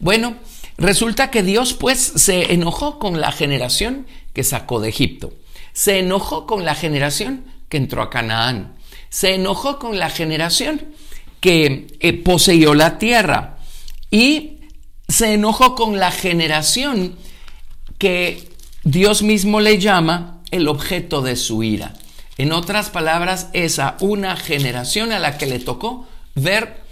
Bueno, 0.00 0.36
resulta 0.76 1.30
que 1.30 1.42
Dios 1.42 1.74
pues 1.74 1.98
se 1.98 2.52
enojó 2.52 2.98
con 2.98 3.20
la 3.20 3.32
generación 3.32 4.06
que 4.32 4.44
sacó 4.44 4.80
de 4.80 4.88
Egipto. 4.88 5.32
Se 5.72 5.98
enojó 5.98 6.46
con 6.46 6.64
la 6.64 6.74
generación 6.74 7.44
que 7.68 7.76
entró 7.76 8.02
a 8.02 8.10
Canaán. 8.10 8.74
Se 9.10 9.34
enojó 9.34 9.78
con 9.78 9.98
la 9.98 10.10
generación 10.10 10.82
que 11.40 11.86
eh, 12.00 12.12
poseyó 12.14 12.74
la 12.74 12.98
tierra. 12.98 13.58
Y 14.10 14.58
se 15.08 15.34
enojó 15.34 15.74
con 15.74 15.98
la 15.98 16.10
generación 16.10 17.16
que 17.98 18.48
Dios 18.84 19.22
mismo 19.22 19.60
le 19.60 19.78
llama 19.78 20.42
el 20.50 20.68
objeto 20.68 21.22
de 21.22 21.36
su 21.36 21.62
ira. 21.62 21.94
En 22.38 22.52
otras 22.52 22.88
palabras, 22.90 23.48
esa 23.52 23.96
una 24.00 24.36
generación 24.36 25.10
a 25.10 25.18
la 25.18 25.36
que 25.38 25.46
le 25.46 25.58
tocó 25.58 26.06
ver, 26.36 26.82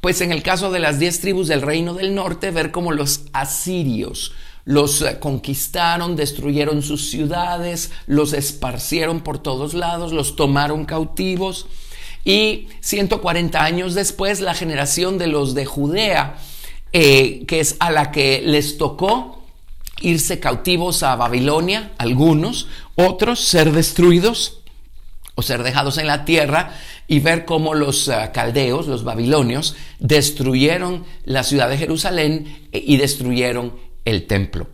pues 0.00 0.22
en 0.22 0.32
el 0.32 0.42
caso 0.42 0.70
de 0.70 0.80
las 0.80 0.98
diez 0.98 1.20
tribus 1.20 1.48
del 1.48 1.60
reino 1.60 1.92
del 1.92 2.14
norte, 2.14 2.50
ver 2.50 2.70
cómo 2.70 2.92
los 2.92 3.22
asirios 3.34 4.32
los 4.66 5.00
eh, 5.02 5.18
conquistaron, 5.20 6.16
destruyeron 6.16 6.82
sus 6.82 7.08
ciudades, 7.08 7.92
los 8.06 8.32
esparcieron 8.32 9.20
por 9.20 9.38
todos 9.38 9.74
lados, 9.74 10.12
los 10.12 10.34
tomaron 10.34 10.84
cautivos. 10.84 11.66
Y 12.24 12.66
140 12.80 13.62
años 13.62 13.94
después, 13.94 14.40
la 14.40 14.54
generación 14.54 15.18
de 15.18 15.28
los 15.28 15.54
de 15.54 15.66
Judea, 15.66 16.36
eh, 16.92 17.44
que 17.46 17.60
es 17.60 17.76
a 17.78 17.90
la 17.90 18.10
que 18.10 18.42
les 18.44 18.76
tocó 18.76 19.44
irse 20.00 20.40
cautivos 20.40 21.04
a 21.04 21.14
Babilonia, 21.16 21.92
algunos, 21.98 22.66
otros 22.96 23.40
ser 23.40 23.70
destruidos 23.70 24.62
o 25.36 25.42
ser 25.42 25.62
dejados 25.62 25.98
en 25.98 26.08
la 26.08 26.24
tierra 26.24 26.74
y 27.06 27.20
ver 27.20 27.44
cómo 27.44 27.74
los 27.74 28.08
eh, 28.08 28.30
caldeos, 28.34 28.88
los 28.88 29.04
babilonios, 29.04 29.76
destruyeron 30.00 31.04
la 31.24 31.44
ciudad 31.44 31.68
de 31.68 31.78
Jerusalén 31.78 32.68
eh, 32.72 32.82
y 32.84 32.96
destruyeron 32.96 33.74
el 34.04 34.26
templo. 34.26 34.68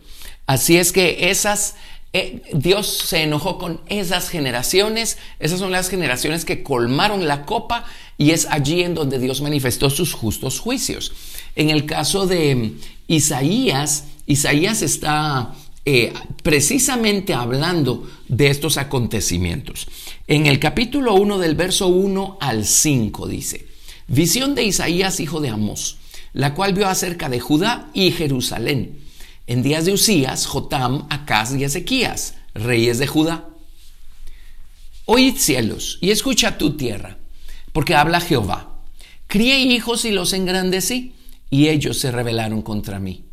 Así 0.47 0.77
es 0.77 0.91
que 0.91 1.29
esas, 1.29 1.75
eh, 2.13 2.41
Dios 2.53 2.87
se 2.87 3.23
enojó 3.23 3.57
con 3.57 3.81
esas 3.87 4.29
generaciones, 4.29 5.17
esas 5.39 5.59
son 5.59 5.71
las 5.71 5.89
generaciones 5.89 6.45
que 6.45 6.63
colmaron 6.63 7.27
la 7.27 7.45
copa 7.45 7.85
y 8.17 8.31
es 8.31 8.47
allí 8.49 8.83
en 8.83 8.95
donde 8.95 9.19
Dios 9.19 9.41
manifestó 9.41 9.89
sus 9.89 10.13
justos 10.13 10.59
juicios. 10.59 11.11
En 11.55 11.69
el 11.69 11.85
caso 11.85 12.25
de 12.25 12.55
mm, 12.55 12.79
Isaías, 13.07 14.05
Isaías 14.25 14.81
está 14.81 15.53
eh, 15.85 16.13
precisamente 16.43 17.33
hablando 17.33 18.09
de 18.29 18.47
estos 18.47 18.77
acontecimientos. 18.77 19.87
En 20.25 20.45
el 20.45 20.57
capítulo 20.57 21.15
1 21.15 21.37
del 21.37 21.55
verso 21.55 21.87
1 21.87 22.37
al 22.39 22.65
5 22.65 23.27
dice, 23.27 23.67
visión 24.07 24.55
de 24.55 24.63
Isaías 24.63 25.19
hijo 25.19 25.41
de 25.41 25.49
Amós, 25.49 25.97
la 26.31 26.53
cual 26.53 26.73
vio 26.73 26.87
acerca 26.87 27.27
de 27.27 27.41
Judá 27.41 27.89
y 27.93 28.11
Jerusalén, 28.11 28.99
en 29.47 29.63
días 29.63 29.83
de 29.83 29.91
Usías, 29.91 30.45
Jotam, 30.45 31.07
Acaz 31.09 31.53
y 31.53 31.65
Ezequías, 31.65 32.35
reyes 32.53 32.99
de 32.99 33.07
Judá. 33.07 33.49
Oíd 35.03 35.35
cielos 35.35 35.97
y 35.99 36.11
escucha 36.11 36.57
tu 36.57 36.77
tierra, 36.77 37.17
porque 37.73 37.93
habla 37.93 38.21
Jehová. 38.21 38.79
Crié 39.27 39.59
hijos 39.59 40.05
y 40.05 40.11
los 40.11 40.31
engrandecí, 40.31 41.15
y 41.49 41.67
ellos 41.67 41.97
se 41.97 42.11
rebelaron 42.11 42.61
contra 42.61 42.97
mí. 42.97 43.25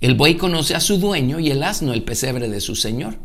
El 0.00 0.14
buey 0.14 0.36
conoce 0.36 0.76
a 0.76 0.80
su 0.80 0.98
dueño 0.98 1.40
y 1.40 1.50
el 1.50 1.64
asno 1.64 1.92
el 1.92 2.04
pesebre 2.04 2.48
de 2.48 2.60
su 2.60 2.76
señor. 2.76 3.18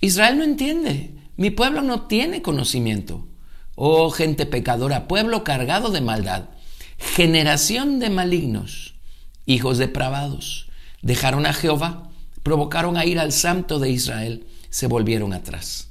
Israel 0.00 0.38
no 0.38 0.44
entiende. 0.44 1.21
Mi 1.36 1.50
pueblo 1.50 1.82
no 1.82 2.02
tiene 2.02 2.42
conocimiento. 2.42 3.26
Oh 3.74 4.10
gente 4.10 4.46
pecadora, 4.46 5.08
pueblo 5.08 5.44
cargado 5.44 5.90
de 5.90 6.00
maldad, 6.00 6.50
generación 6.98 8.00
de 8.00 8.10
malignos, 8.10 8.94
hijos 9.46 9.78
depravados, 9.78 10.68
dejaron 11.00 11.46
a 11.46 11.52
Jehová, 11.52 12.10
provocaron 12.42 12.96
a 12.96 13.06
ir 13.06 13.18
al 13.18 13.32
santo 13.32 13.78
de 13.78 13.90
Israel, 13.90 14.46
se 14.68 14.86
volvieron 14.86 15.32
atrás. 15.32 15.88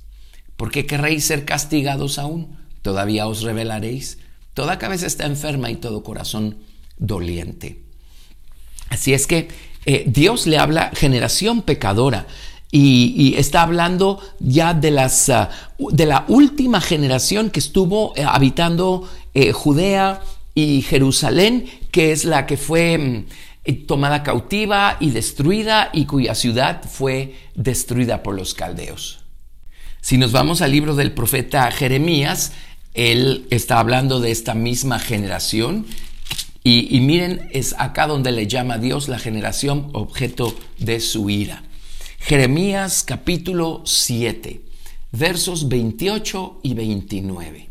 ¿Por 0.58 0.72
qué 0.72 0.86
querréis 0.86 1.26
ser 1.26 1.44
castigados 1.44 2.20
aún? 2.20 2.58
Todavía 2.82 3.28
os 3.28 3.42
revelaréis. 3.42 4.20
Toda 4.54 4.78
cabeza 4.78 5.08
está 5.08 5.26
enferma 5.26 5.72
y 5.72 5.76
todo 5.76 6.04
corazón 6.04 6.58
doliente. 6.98 7.82
Así 8.90 9.14
es 9.14 9.26
que 9.26 9.48
eh, 9.86 10.04
Dios 10.06 10.46
le 10.46 10.58
habla 10.58 10.92
generación 10.94 11.62
pecadora. 11.62 12.28
Y, 12.72 13.36
está 13.38 13.64
hablando 13.64 14.22
ya 14.40 14.74
de, 14.74 14.92
las, 14.92 15.30
ah, 15.30 15.50
de 15.78 16.06
la 16.06 16.24
última 16.30 16.80
generación 16.80 17.50
que 17.50 17.60
estuvo 17.60 18.14
eh, 18.16 18.24
habitando 18.26 19.10
eh, 19.34 19.52
Judea 19.52 20.22
y 20.56 20.82
Jerusalén, 20.82 21.66
que 21.92 22.14
es 22.14 22.24
la 22.24 22.46
que 22.46 22.56
fue 22.56 22.98
mm, 22.98 23.86
tomada 23.88 24.24
cautiva 24.24 24.96
y 25.00 25.12
destruida 25.12 25.90
y 25.92 26.06
cuya 26.06 26.34
ciudad 26.34 26.82
fue 26.90 27.36
destruida 27.56 28.24
por 28.24 28.36
los 28.36 28.54
caldeos. 28.54 29.20
Si 30.02 30.18
nos 30.18 30.32
vamos 30.32 30.62
al 30.62 30.72
libro 30.72 30.96
del 30.96 31.12
profeta 31.12 31.70
Jeremías, 31.72 32.54
él 32.94 33.46
está 33.52 33.80
hablando 33.80 34.20
de 34.20 34.32
esta 34.32 34.54
misma 34.54 34.98
generación 34.98 35.86
y, 36.64 37.00
miren, 37.02 37.50
es 37.52 37.74
acá 37.80 38.06
donde 38.06 38.32
le 38.32 38.46
llama 38.46 38.78
Dios 38.78 39.08
la 39.08 39.18
generación 39.18 39.90
objeto 39.94 40.56
de 40.78 41.00
su 41.00 41.30
ira. 41.30 41.64
Jeremías 42.24 43.04
capítulo 43.04 43.82
7, 43.84 44.62
versos 45.12 45.68
28 45.68 46.60
y 46.64 46.76
29. 46.76 47.70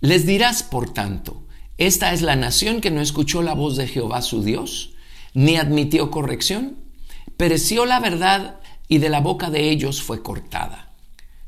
Les 0.00 0.26
dirás, 0.26 0.62
por 0.64 0.92
tanto, 0.92 1.44
esta 1.78 2.12
es 2.12 2.20
la 2.20 2.36
nación 2.36 2.80
que 2.80 2.90
no 2.90 3.00
escuchó 3.00 3.42
la 3.42 3.54
voz 3.54 3.76
de 3.76 3.86
Jehová 3.86 4.20
su 4.22 4.42
Dios, 4.42 4.92
ni 5.34 5.56
admitió 5.56 6.10
corrección. 6.10 6.76
Pereció 7.36 7.86
la 7.86 8.00
verdad 8.00 8.60
y 8.88 8.98
de 8.98 9.08
la 9.08 9.20
boca 9.20 9.50
de 9.50 9.70
ellos 9.70 10.02
fue 10.02 10.22
cortada. 10.22 10.92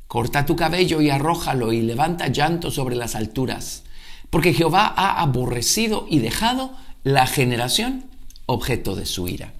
Corta 0.07 0.47
tu 0.47 0.57
cabello 0.57 1.01
y 1.03 1.11
arrójalo 1.11 1.73
y 1.73 1.83
levanta 1.83 2.29
llanto 2.29 2.71
sobre 2.71 2.95
las 2.95 3.15
alturas 3.17 3.83
porque 4.31 4.55
Jehová 4.55 4.93
ha 4.97 5.21
aborrecido 5.21 6.07
y 6.09 6.19
dejado 6.19 6.73
la 7.03 7.27
generación 7.27 8.05
objeto 8.47 8.95
de 8.95 9.07
su 9.07 9.29
ira. 9.29 9.55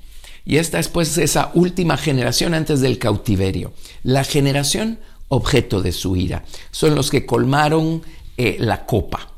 Y 0.49 0.57
esta 0.57 0.79
es 0.79 0.89
pues 0.89 1.19
esa 1.19 1.51
última 1.53 1.99
generación 1.99 2.55
antes 2.55 2.81
del 2.81 2.99
cautiverio, 2.99 3.75
la 4.03 4.25
generación 4.25 4.99
objeto 5.29 5.83
de 5.83 5.93
su 5.93 6.17
ira. 6.17 6.43
Son 6.71 6.95
los 6.95 7.11
que 7.11 7.27
colmaron 7.27 8.03
eh, 8.39 8.57
la 8.59 8.87
copa. 8.87 9.31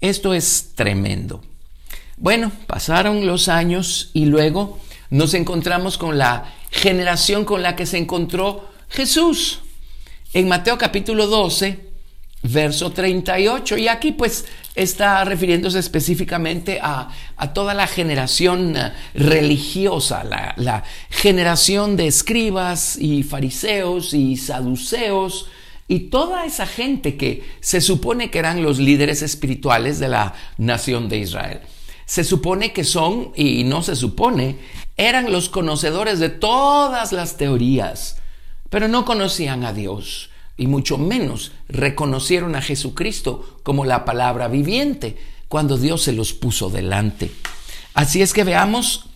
Esto 0.00 0.34
es 0.34 0.72
tremendo. 0.74 1.44
Bueno, 2.16 2.50
pasaron 2.66 3.24
los 3.24 3.48
años 3.48 4.10
y 4.14 4.24
luego 4.24 4.80
nos 5.10 5.32
encontramos 5.32 5.96
con 5.96 6.18
la 6.18 6.52
generación 6.72 7.44
con 7.44 7.62
la 7.62 7.76
que 7.76 7.86
se 7.86 7.98
encontró 7.98 8.68
Jesús. 8.88 9.60
En 10.32 10.48
Mateo 10.48 10.76
capítulo 10.76 11.28
12, 11.28 11.88
verso 12.42 12.90
38. 12.90 13.76
Y 13.76 13.86
aquí 13.86 14.10
pues 14.10 14.46
está 14.76 15.24
refiriéndose 15.24 15.78
específicamente 15.78 16.78
a, 16.80 17.08
toda 17.54 17.74
la 17.74 17.86
generación 17.86 18.76
eh, 18.76 18.92
religiosa, 19.14 20.22
la, 20.22 20.54
la, 20.56 20.84
generación 21.10 21.96
de 21.96 22.06
escribas 22.06 22.96
y 22.96 23.22
fariseos 23.22 24.12
y 24.14 24.36
saduceos 24.36 25.48
y 25.88 26.10
toda 26.10 26.44
esa 26.44 26.66
gente 26.66 27.16
que 27.16 27.44
se 27.60 27.80
supone 27.80 28.30
que 28.30 28.38
eran 28.38 28.62
los 28.62 28.78
líderes 28.78 29.22
espirituales 29.22 29.98
de 29.98 30.08
la 30.08 30.34
nación 30.58 31.08
de 31.08 31.18
Israel. 31.18 31.60
Se 32.04 32.22
supone 32.22 32.72
que 32.72 32.84
son, 32.84 33.32
y 33.34 33.64
no 33.64 33.82
se 33.82 33.96
supone, 33.96 34.58
eran 34.96 35.32
los 35.32 35.48
conocedores 35.48 36.18
de 36.18 36.28
todas 36.28 37.12
las 37.12 37.36
teorías, 37.36 38.18
pero 38.68 38.88
no 38.88 39.04
conocían 39.04 39.64
a 39.64 39.72
Dios 39.72 40.30
y 40.56 40.66
mucho 40.66 40.98
menos 40.98 41.52
reconocieron 41.68 42.56
a 42.56 42.62
Jesucristo 42.62 43.60
como 43.62 43.84
la 43.84 44.04
palabra 44.04 44.48
viviente 44.48 45.16
cuando 45.48 45.78
Dios 45.78 46.02
se 46.02 46.12
los 46.12 46.32
puso 46.32 46.70
delante. 46.70 47.30
Así 47.94 48.22
es 48.22 48.32
que 48.32 48.44
veamos 48.44 49.06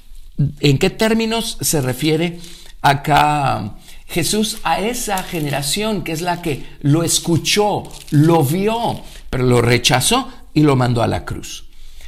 en 0.61 0.79
qué 0.79 0.91
términos 0.91 1.59
se 1.61 1.81
refiere 1.81 2.39
acá 2.83 3.77
Jesús 4.07 4.59
a 4.65 4.81
esa 4.81 5.23
generación 5.23 6.03
que 6.03 6.13
es 6.13 6.21
la 6.21 6.43
que 6.43 6.65
lo 6.81 7.03
escuchó, 7.03 7.85
lo 8.11 8.43
vio, 8.45 9.01
pero 9.29 9.45
lo 9.45 9.63
rechazó 9.63 10.29
y 10.53 10.63
lo 10.63 10.77
mandó 10.77 11.03
a 11.03 11.07
la 11.07 11.25
cruz. 11.25 11.67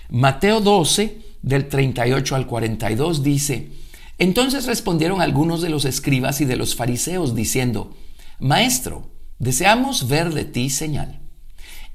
Mateo 0.09 0.61
12, 0.61 1.19
del 1.43 1.69
38 1.69 2.37
al 2.37 2.47
42 2.47 3.23
dice, 3.23 3.71
entonces 4.19 4.67
respondieron 4.67 5.21
algunos 5.21 5.63
de 5.63 5.69
los 5.69 5.85
escribas 5.85 6.41
y 6.41 6.45
de 6.45 6.57
los 6.57 6.75
fariseos 6.75 7.35
diciendo, 7.35 7.95
Maestro, 8.39 9.12
deseamos 9.43 10.07
ver 10.07 10.33
de 10.33 10.45
ti 10.45 10.71
señal. 10.71 11.19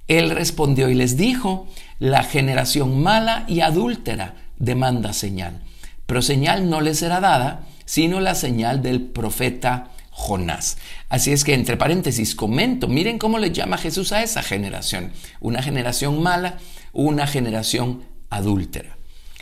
Él 0.10 0.32
respondió 0.32 0.90
y 0.90 0.96
les 0.96 1.16
dijo, 1.16 1.66
la 1.98 2.24
generación 2.24 3.02
mala 3.02 3.46
y 3.48 3.62
adúltera 3.62 4.36
demanda 4.58 5.14
señal, 5.14 5.64
pero 6.06 6.22
señal 6.22 6.70
no 6.70 6.82
le 6.82 6.94
será 6.94 7.22
dada, 7.22 7.66
sino 7.86 8.20
la 8.20 8.36
señal 8.36 8.82
del 8.82 9.02
profeta 9.02 9.92
Jonás. 10.12 10.78
Así 11.08 11.32
es 11.32 11.46
que 11.46 11.54
entre 11.54 11.78
paréntesis 11.78 12.36
comento, 12.36 12.90
miren 12.90 13.18
cómo 13.18 13.40
le 13.40 13.52
llama 13.52 13.78
Jesús 13.78 14.12
a 14.12 14.24
esa 14.24 14.44
generación, 14.44 15.14
una 15.40 15.64
generación 15.64 16.22
mala, 16.22 16.58
una 16.92 17.28
generación 17.28 18.04
adúltera. 18.30 18.98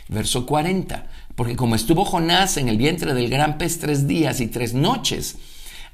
Verso 0.08 0.46
40, 0.46 1.08
porque 1.34 1.56
como 1.56 1.74
estuvo 1.74 2.04
Jonás 2.04 2.56
en 2.56 2.68
el 2.68 2.76
vientre 2.76 3.14
del 3.14 3.28
gran 3.28 3.58
pez 3.58 3.80
tres 3.80 4.06
días 4.06 4.40
y 4.40 4.46
tres 4.46 4.74
noches, 4.74 5.38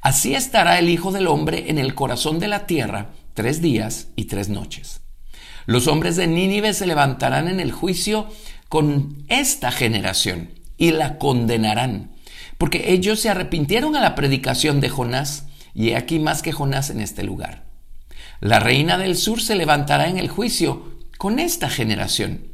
Así 0.02 0.34
estará 0.34 0.80
el 0.80 0.88
Hijo 0.88 1.12
del 1.12 1.28
Hombre 1.28 1.70
en 1.70 1.78
el 1.78 1.94
corazón 1.94 2.40
de 2.40 2.48
la 2.48 2.66
tierra 2.66 3.12
tres 3.34 3.62
días 3.62 4.08
y 4.16 4.24
tres 4.24 4.48
noches. 4.48 5.00
Los 5.64 5.86
hombres 5.86 6.16
de 6.16 6.26
Nínive 6.26 6.74
se 6.74 6.88
levantarán 6.88 7.46
en 7.46 7.60
el 7.60 7.70
juicio 7.70 8.26
con 8.68 9.24
esta 9.28 9.70
generación 9.70 10.50
y 10.76 10.90
la 10.90 11.18
condenarán, 11.18 12.10
porque 12.58 12.92
ellos 12.92 13.20
se 13.20 13.30
arrepintieron 13.30 13.94
a 13.94 14.00
la 14.00 14.16
predicación 14.16 14.80
de 14.80 14.88
Jonás 14.88 15.46
y 15.72 15.90
he 15.90 15.96
aquí 15.96 16.18
más 16.18 16.42
que 16.42 16.50
Jonás 16.50 16.90
en 16.90 17.00
este 17.00 17.22
lugar. 17.22 17.62
La 18.40 18.58
reina 18.58 18.98
del 18.98 19.16
sur 19.16 19.40
se 19.40 19.54
levantará 19.54 20.08
en 20.08 20.18
el 20.18 20.28
juicio 20.28 20.98
con 21.16 21.38
esta 21.38 21.70
generación 21.70 22.48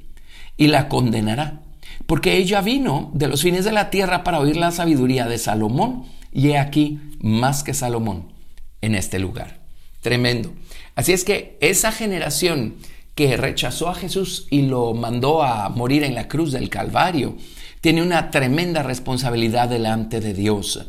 y 0.59 0.67
la 0.67 0.91
condenará, 0.91 1.63
porque 2.05 2.37
ella 2.37 2.61
vino 2.61 3.11
de 3.15 3.29
los 3.29 3.41
fines 3.41 3.65
de 3.65 3.73
la 3.73 3.89
tierra 3.89 4.23
para 4.23 4.39
oír 4.39 4.59
la 4.59 4.71
sabiduría 4.71 5.27
de 5.27 5.39
Salomón, 5.39 6.05
y 6.33 6.49
he 6.49 6.59
aquí 6.59 7.01
más 7.21 7.63
que 7.63 7.75
Salomón 7.75 8.33
en 8.81 8.95
este 8.95 9.19
lugar. 9.19 9.59
Tremendo. 10.01 10.53
Así 10.95 11.13
es 11.13 11.25
que 11.25 11.57
esa 11.61 11.93
generación 11.93 12.77
que 13.15 13.37
rechazó 13.37 13.89
a 13.89 13.97
Jesús 13.97 14.47
y 14.49 14.63
lo 14.63 14.95
mandó 14.95 15.43
a 15.43 15.69
morir 15.71 16.05
en 16.05 16.15
la 16.15 16.29
cruz 16.29 16.53
del 16.53 16.69
Calvario, 16.69 17.37
tiene 17.81 18.01
una 18.01 18.31
tremenda 18.31 18.85
responsabilidad 18.85 19.69
delante 19.69 20.21
de 20.21 20.35
Dios. 20.35 20.87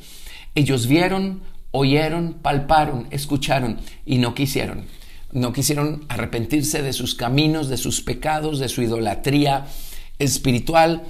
Ellos 0.54 0.86
vieron, 0.86 1.42
oyeron, 1.72 2.34
palparon, 2.34 3.08
escucharon 3.10 3.80
y 4.06 4.20
no 4.20 4.36
quisieron. 4.36 4.86
No 5.32 5.54
quisieron 5.54 6.06
arrepentirse 6.08 6.84
de 6.84 6.94
sus 6.94 7.16
caminos, 7.16 7.68
de 7.68 7.78
sus 7.78 8.02
pecados, 8.02 8.60
de 8.60 8.70
su 8.70 8.84
idolatría 8.84 9.66
espiritual. 10.20 11.04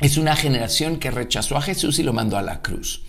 Es 0.00 0.16
una 0.16 0.34
generación 0.34 0.98
que 0.98 1.10
rechazó 1.10 1.58
a 1.58 1.62
Jesús 1.62 1.98
y 1.98 2.02
lo 2.02 2.14
mandó 2.14 2.38
a 2.38 2.42
la 2.42 2.62
cruz. 2.62 3.02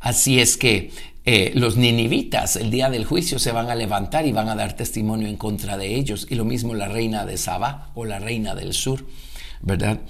Así 0.00 0.40
es 0.40 0.56
que 0.56 0.90
eh, 1.24 1.50
los 1.54 1.76
ninivitas 1.76 2.54
el 2.54 2.70
día 2.70 2.88
del 2.88 3.04
juicio 3.04 3.40
se 3.40 3.50
van 3.50 3.68
a 3.68 3.74
levantar 3.74 4.26
y 4.26 4.32
van 4.32 4.48
a 4.48 4.54
dar 4.54 4.76
testimonio 4.76 5.26
en 5.26 5.36
contra 5.36 5.76
de 5.76 5.94
ellos. 5.94 6.26
Y 6.30 6.36
lo 6.36 6.44
mismo 6.44 6.74
la 6.74 6.88
reina 6.88 7.26
de 7.26 7.36
Saba 7.36 7.90
o 7.94 8.04
la 8.04 8.18
reina 8.18 8.54
del 8.54 8.72
sur, 8.72 9.04
¿verdad? 9.60 10.00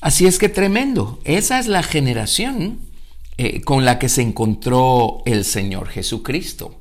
Así 0.00 0.26
es 0.26 0.38
que 0.38 0.48
tremendo. 0.48 1.20
Esa 1.24 1.60
es 1.60 1.68
la 1.68 1.84
generación 1.84 2.80
eh, 3.38 3.60
con 3.60 3.84
la 3.84 4.00
que 4.00 4.08
se 4.08 4.22
encontró 4.22 5.22
el 5.26 5.44
Señor 5.44 5.88
Jesucristo. 5.88 6.76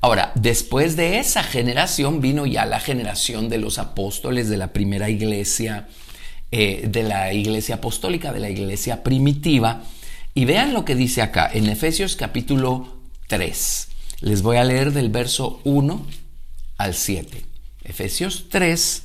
Ahora, 0.00 0.32
después 0.34 0.96
de 0.96 1.18
esa 1.18 1.42
generación 1.42 2.20
vino 2.20 2.46
ya 2.46 2.64
la 2.66 2.80
generación 2.80 3.48
de 3.48 3.58
los 3.58 3.78
apóstoles 3.78 4.48
de 4.48 4.56
la 4.56 4.72
primera 4.72 5.10
iglesia, 5.10 5.88
eh, 6.52 6.86
de 6.88 7.02
la 7.02 7.32
iglesia 7.32 7.76
apostólica, 7.76 8.32
de 8.32 8.40
la 8.40 8.48
iglesia 8.48 9.02
primitiva. 9.02 9.82
Y 10.34 10.44
vean 10.44 10.74
lo 10.74 10.84
que 10.84 10.94
dice 10.94 11.22
acá 11.22 11.50
en 11.52 11.68
Efesios 11.68 12.16
capítulo 12.16 12.98
3. 13.28 13.88
Les 14.20 14.42
voy 14.42 14.56
a 14.56 14.64
leer 14.64 14.92
del 14.92 15.10
verso 15.10 15.60
1 15.64 16.06
al 16.76 16.94
7. 16.94 17.44
Efesios 17.84 18.46
3, 18.48 19.04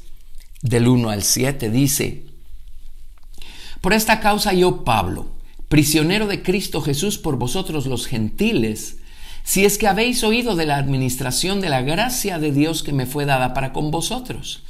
del 0.61 0.87
1 0.87 1.09
al 1.09 1.23
7, 1.23 1.69
dice, 1.69 2.23
por 3.83 3.91
esta 3.91 4.21
causa 4.21 4.53
yo, 4.53 4.85
Pablo, 4.85 5.27
prisionero 5.67 6.25
de 6.27 6.41
Cristo 6.41 6.81
Jesús 6.81 7.17
por 7.17 7.37
vosotros 7.37 7.85
los 7.85 8.07
gentiles, 8.07 8.97
si 9.43 9.65
es 9.65 9.77
que 9.77 9.87
habéis 9.87 10.23
oído 10.23 10.55
de 10.55 10.65
la 10.65 10.77
administración 10.77 11.59
de 11.59 11.67
la 11.67 11.81
gracia 11.81 12.39
de 12.39 12.53
Dios 12.53 12.81
que 12.81 12.93
me 12.93 13.05
fue 13.05 13.25
dada 13.25 13.53
para 13.53 13.73
con 13.73 13.91
vosotros, 13.91 14.63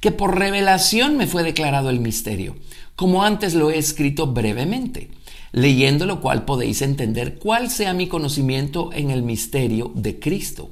que 0.00 0.10
por 0.10 0.36
revelación 0.36 1.16
me 1.16 1.28
fue 1.28 1.44
declarado 1.44 1.90
el 1.90 2.00
misterio, 2.00 2.56
como 2.96 3.22
antes 3.22 3.54
lo 3.54 3.70
he 3.70 3.78
escrito 3.78 4.26
brevemente, 4.26 5.10
leyendo 5.56 6.04
lo 6.04 6.20
cual 6.20 6.44
podéis 6.44 6.82
entender 6.82 7.38
cuál 7.38 7.70
sea 7.70 7.94
mi 7.94 8.08
conocimiento 8.08 8.90
en 8.92 9.10
el 9.10 9.22
misterio 9.22 9.90
de 9.94 10.18
Cristo. 10.18 10.68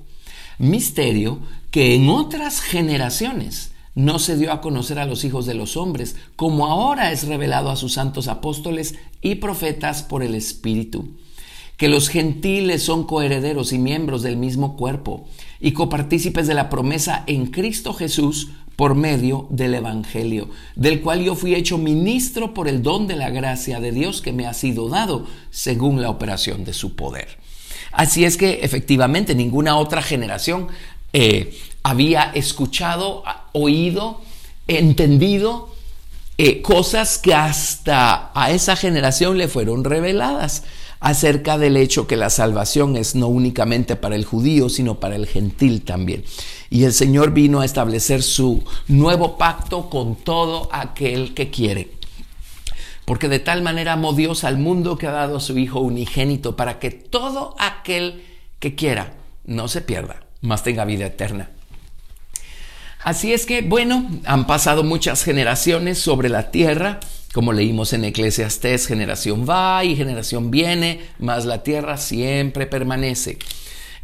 Misterio 0.59 1.39
que 1.71 1.95
en 1.95 2.11
otras 2.11 2.61
generaciones 2.61 3.73
no 3.95 4.19
se 4.19 4.37
dio 4.37 4.53
a 4.53 4.61
conocer 4.61 4.99
a 4.99 5.07
los 5.07 5.25
hijos 5.25 5.47
de 5.47 5.55
los 5.55 5.79
hombres, 5.79 6.17
como 6.37 6.67
ahora 6.67 7.13
es 7.13 7.27
revelado 7.27 7.71
a 7.71 7.77
sus 7.77 7.95
santos 7.95 8.29
apóstoles 8.29 8.97
y 9.23 9.37
profetas 9.37 10.03
por 10.03 10.23
el 10.23 10.35
Espíritu. 10.35 11.17
Que 11.79 11.89
los 11.89 12.11
gentiles 12.11 12.83
son 12.83 13.05
coherederos 13.05 13.73
y 13.73 13.79
miembros 13.79 14.23
del 14.23 14.37
mismo 14.37 14.77
cuerpo 14.77 15.27
y 15.61 15.73
copartícipes 15.73 16.47
de 16.47 16.55
la 16.55 16.69
promesa 16.69 17.25
en 17.27 17.47
Cristo 17.47 17.95
Jesús 17.95 18.51
por 18.77 18.95
medio 18.95 19.47
del 19.51 19.75
Evangelio, 19.75 20.49
del 20.75 21.01
cual 21.01 21.23
yo 21.23 21.35
fui 21.35 21.55
hecho 21.55 21.79
ministro 21.79 22.55
por 22.55 22.69
el 22.69 22.83
don 22.83 23.07
de 23.07 23.17
la 23.17 23.31
gracia 23.31 23.81
de 23.81 23.93
Dios 23.93 24.21
que 24.21 24.33
me 24.33 24.47
ha 24.47 24.55
sido 24.55 24.89
dado 24.89 25.27
según 25.51 26.03
la 26.03 26.11
operación 26.11 26.65
de 26.65 26.73
su 26.73 26.97
poder. 26.97 27.39
Así 27.93 28.25
es 28.25 28.37
que 28.37 28.61
efectivamente 28.63 29.35
ninguna 29.35 29.77
otra 29.77 30.03
generación 30.03 30.69
eh, 31.13 31.57
había 31.83 32.33
escuchado, 32.35 33.23
oído, 33.53 34.21
entendido 34.67 35.73
eh, 36.37 36.63
cosas 36.63 37.19
que 37.19 37.35
hasta 37.35 38.33
a 38.35 38.51
esa 38.51 38.75
generación 38.75 39.39
le 39.39 39.47
fueron 39.47 39.85
reveladas 39.85 40.65
acerca 41.05 41.59
del 41.59 41.77
hecho 41.77 42.07
que 42.07 42.17
la 42.17 42.31
salvación 42.31 42.97
es 42.97 43.15
no 43.15 43.29
únicamente 43.29 43.95
para 43.95 44.17
el 44.17 44.25
judío, 44.25 44.71
sino 44.71 45.01
para 45.01 45.17
el 45.17 45.27
gentil 45.27 45.83
también. 45.83 46.25
Y 46.71 46.85
el 46.85 46.95
Señor 46.95 47.33
vino 47.33 47.61
a 47.61 47.67
establecer 47.67 48.23
su 48.23 48.65
nuevo 48.89 49.37
pacto 49.37 49.91
con 49.91 50.17
todo 50.17 50.71
aquel 50.73 51.35
que 51.35 51.51
quiere. 51.51 51.91
Porque 53.05 53.29
de 53.29 53.39
tal 53.39 53.61
manera 53.61 53.93
amó 53.93 54.15
Dios 54.15 54.45
al 54.45 54.57
mundo 54.57 54.97
que 54.97 55.07
ha 55.07 55.13
dado 55.13 55.37
a 55.37 55.41
su 55.41 55.59
Hijo 55.59 55.81
unigénito 55.81 56.57
para 56.57 56.79
que 56.79 56.91
todo 56.91 57.55
aquel 57.59 58.25
que 58.59 58.75
quiera 58.75 59.13
no 59.45 59.69
se 59.69 59.83
pierda, 59.83 60.23
mas 60.41 60.63
tenga 60.63 60.87
vida 60.87 61.05
eterna. 61.05 61.51
Así 63.03 63.35
es 63.35 63.45
que, 63.45 63.61
bueno, 63.61 64.09
han 64.25 64.47
pasado 64.47 64.85
muchas 64.85 65.23
generaciones 65.23 65.99
sobre 65.99 66.31
la 66.31 66.51
tierra, 66.51 67.01
como 67.35 67.53
leímos 67.53 67.93
en 67.93 68.05
Eclesiastés, 68.05 68.87
generación 68.87 69.45
va 69.45 69.85
y 69.85 69.97
generación 69.97 70.53
viene, 70.53 71.01
mas 71.19 71.45
la 71.45 71.65
tierra 71.65 71.97
siempre 71.97 72.67
permanece. 72.67 73.39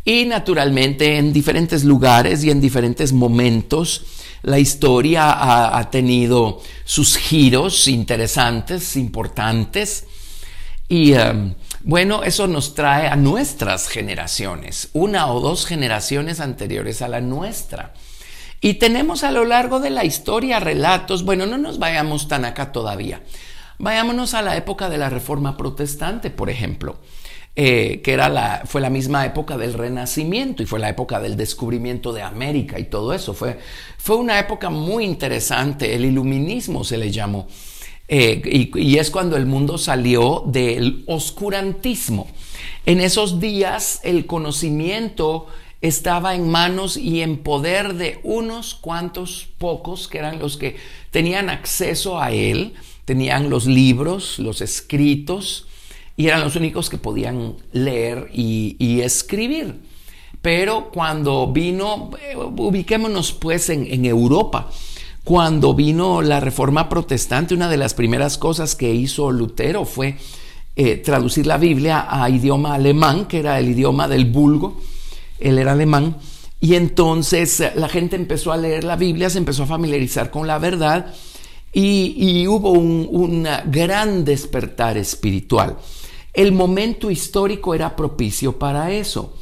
Y 0.04 0.24
naturalmente 0.24 1.16
en 1.16 1.32
diferentes 1.32 1.84
lugares 1.84 2.42
y 2.42 2.50
en 2.50 2.60
diferentes 2.60 3.12
momentos, 3.12 4.04
la 4.42 4.58
historia 4.58 5.76
ha, 5.78 5.90
tenido 5.90 6.60
sus 6.84 7.16
giros 7.16 7.86
interesantes, 7.86 8.96
importantes. 8.96 10.06
Y 10.88 11.12
um, 11.12 11.54
bueno, 11.84 12.24
eso 12.24 12.48
nos 12.48 12.74
trae 12.74 13.06
a 13.06 13.14
nuestras 13.14 13.86
generaciones, 13.86 14.88
una 14.92 15.28
o 15.28 15.40
dos 15.40 15.66
generaciones 15.66 16.40
anteriores 16.40 17.00
a 17.00 17.06
la 17.06 17.20
nuestra. 17.20 17.94
Y 18.60 18.74
tenemos 18.74 19.24
a 19.24 19.30
lo 19.30 19.44
largo 19.44 19.80
de 19.80 19.90
la 19.90 20.04
historia 20.04 20.60
relatos, 20.60 21.24
bueno, 21.24 21.46
no 21.46 21.56
nos 21.56 21.78
vayamos 21.78 22.28
tan 22.28 22.44
acá 22.44 22.72
todavía. 22.72 23.22
Vayámonos 23.78 24.34
a 24.34 24.42
la 24.42 24.56
época 24.56 24.90
de 24.90 24.98
la 24.98 25.08
Reforma 25.08 25.56
Protestante, 25.56 26.28
por 26.28 26.50
ejemplo, 26.50 26.98
eh, 27.56 28.02
que 28.04 28.12
era 28.12 28.28
la, 28.28 28.62
fue 28.66 28.82
la 28.82 28.90
misma 28.90 29.24
época 29.24 29.56
del 29.56 29.72
Renacimiento 29.72 30.62
y 30.62 30.66
fue 30.66 30.78
la 30.78 30.90
época 30.90 31.18
del 31.18 31.36
descubrimiento 31.36 32.12
de 32.12 32.20
América 32.20 32.78
y 32.78 32.84
todo 32.84 33.14
eso. 33.14 33.32
Fue, 33.32 33.58
fue 33.96 34.16
una 34.16 34.38
época 34.38 34.68
muy 34.68 35.04
interesante, 35.04 35.94
el 35.94 36.04
iluminismo 36.04 36.84
se 36.84 36.98
le 36.98 37.10
llamó. 37.10 37.48
Eh, 38.08 38.42
y, 38.44 38.78
y 38.78 38.98
es 38.98 39.10
cuando 39.10 39.38
el 39.38 39.46
mundo 39.46 39.78
salió 39.78 40.42
del 40.46 41.04
oscurantismo. 41.06 42.28
En 42.84 43.00
esos 43.00 43.40
días 43.40 44.00
el 44.02 44.26
conocimiento 44.26 45.46
estaba 45.82 46.34
en 46.34 46.48
manos 46.48 46.96
y 46.96 47.22
en 47.22 47.38
poder 47.38 47.94
de 47.94 48.20
unos 48.22 48.74
cuantos 48.74 49.48
pocos 49.58 50.08
que 50.08 50.18
eran 50.18 50.38
los 50.38 50.56
que 50.56 50.76
tenían 51.10 51.48
acceso 51.48 52.20
a 52.20 52.32
él, 52.32 52.74
tenían 53.04 53.50
los 53.50 53.66
libros, 53.66 54.38
los 54.38 54.60
escritos, 54.60 55.66
y 56.16 56.26
eran 56.26 56.42
los 56.42 56.54
únicos 56.56 56.90
que 56.90 56.98
podían 56.98 57.54
leer 57.72 58.28
y, 58.32 59.00
escribir. 59.00 59.80
Pero 60.42 60.90
cuando 60.92 61.50
vino, 61.50 62.10
eh, 62.22 62.36
ubiquémonos 62.36 63.32
pues 63.32 63.70
en, 63.70 64.04
Europa, 64.04 64.70
cuando 65.24 65.74
vino 65.74 66.20
la 66.20 66.40
reforma 66.40 66.88
protestante, 66.90 67.54
una 67.54 67.68
de 67.68 67.78
las 67.78 67.94
primeras 67.94 68.36
cosas 68.36 68.74
que 68.74 68.92
hizo 68.92 69.30
Lutero 69.30 69.86
fue 69.86 70.16
eh, 70.76 70.96
traducir 70.96 71.46
la 71.46 71.56
Biblia 71.56 72.06
a 72.08 72.28
idioma 72.28 72.74
alemán, 72.74 73.26
que 73.26 73.38
era 73.38 73.58
el 73.58 73.70
idioma 73.70 74.06
del 74.06 74.26
vulgo, 74.26 74.80
él 75.40 75.58
era 75.58 75.72
alemán, 75.72 76.16
y 76.60 76.74
entonces 76.74 77.60
eh, 77.60 77.72
la 77.74 77.88
gente 77.88 78.16
empezó 78.16 78.52
a 78.52 78.56
leer 78.56 78.84
la 78.84 78.96
Biblia, 78.96 79.30
se 79.30 79.38
empezó 79.38 79.62
a 79.62 79.66
familiarizar 79.66 80.30
con 80.30 80.46
la 80.46 80.58
verdad 80.58 81.14
y, 81.72 82.46
hubo 82.48 82.72
un, 82.72 83.08
un, 83.10 83.46
gran 83.66 84.24
despertar 84.24 84.98
espiritual. 84.98 85.78
El 86.32 86.52
momento 86.52 87.10
histórico 87.10 87.74
era 87.74 87.96
propicio 87.96 88.58
para 88.58 88.92
eso. 88.92 89.34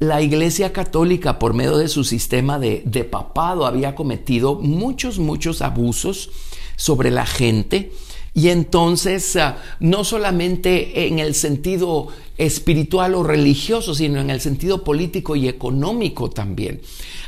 La 0.00 0.20
Iglesia 0.22 0.72
Católica, 0.72 1.38
por 1.38 1.54
medio 1.54 1.78
de 1.78 1.88
su 1.88 2.04
sistema 2.04 2.58
de, 2.58 2.82
de 2.84 3.04
papado, 3.04 3.66
había 3.66 3.94
cometido 3.94 4.56
muchos, 4.56 5.18
muchos 5.18 5.62
abusos 5.62 6.30
sobre 6.76 7.10
la 7.10 7.26
gente, 7.26 7.92
y 8.38 8.50
entonces, 8.50 9.34
ah, 9.34 9.56
no 9.80 10.04
solamente 10.04 11.08
en 11.08 11.18
el 11.18 11.34
sentido 11.34 12.06
espiritual 12.36 13.16
o 13.16 13.24
religioso, 13.24 13.96
sino 13.96 14.20
en 14.20 14.30
el 14.30 14.40
sentido 14.40 14.84
político 14.84 15.34
y 15.34 15.48
económico 15.48 16.30
también. 16.30 16.80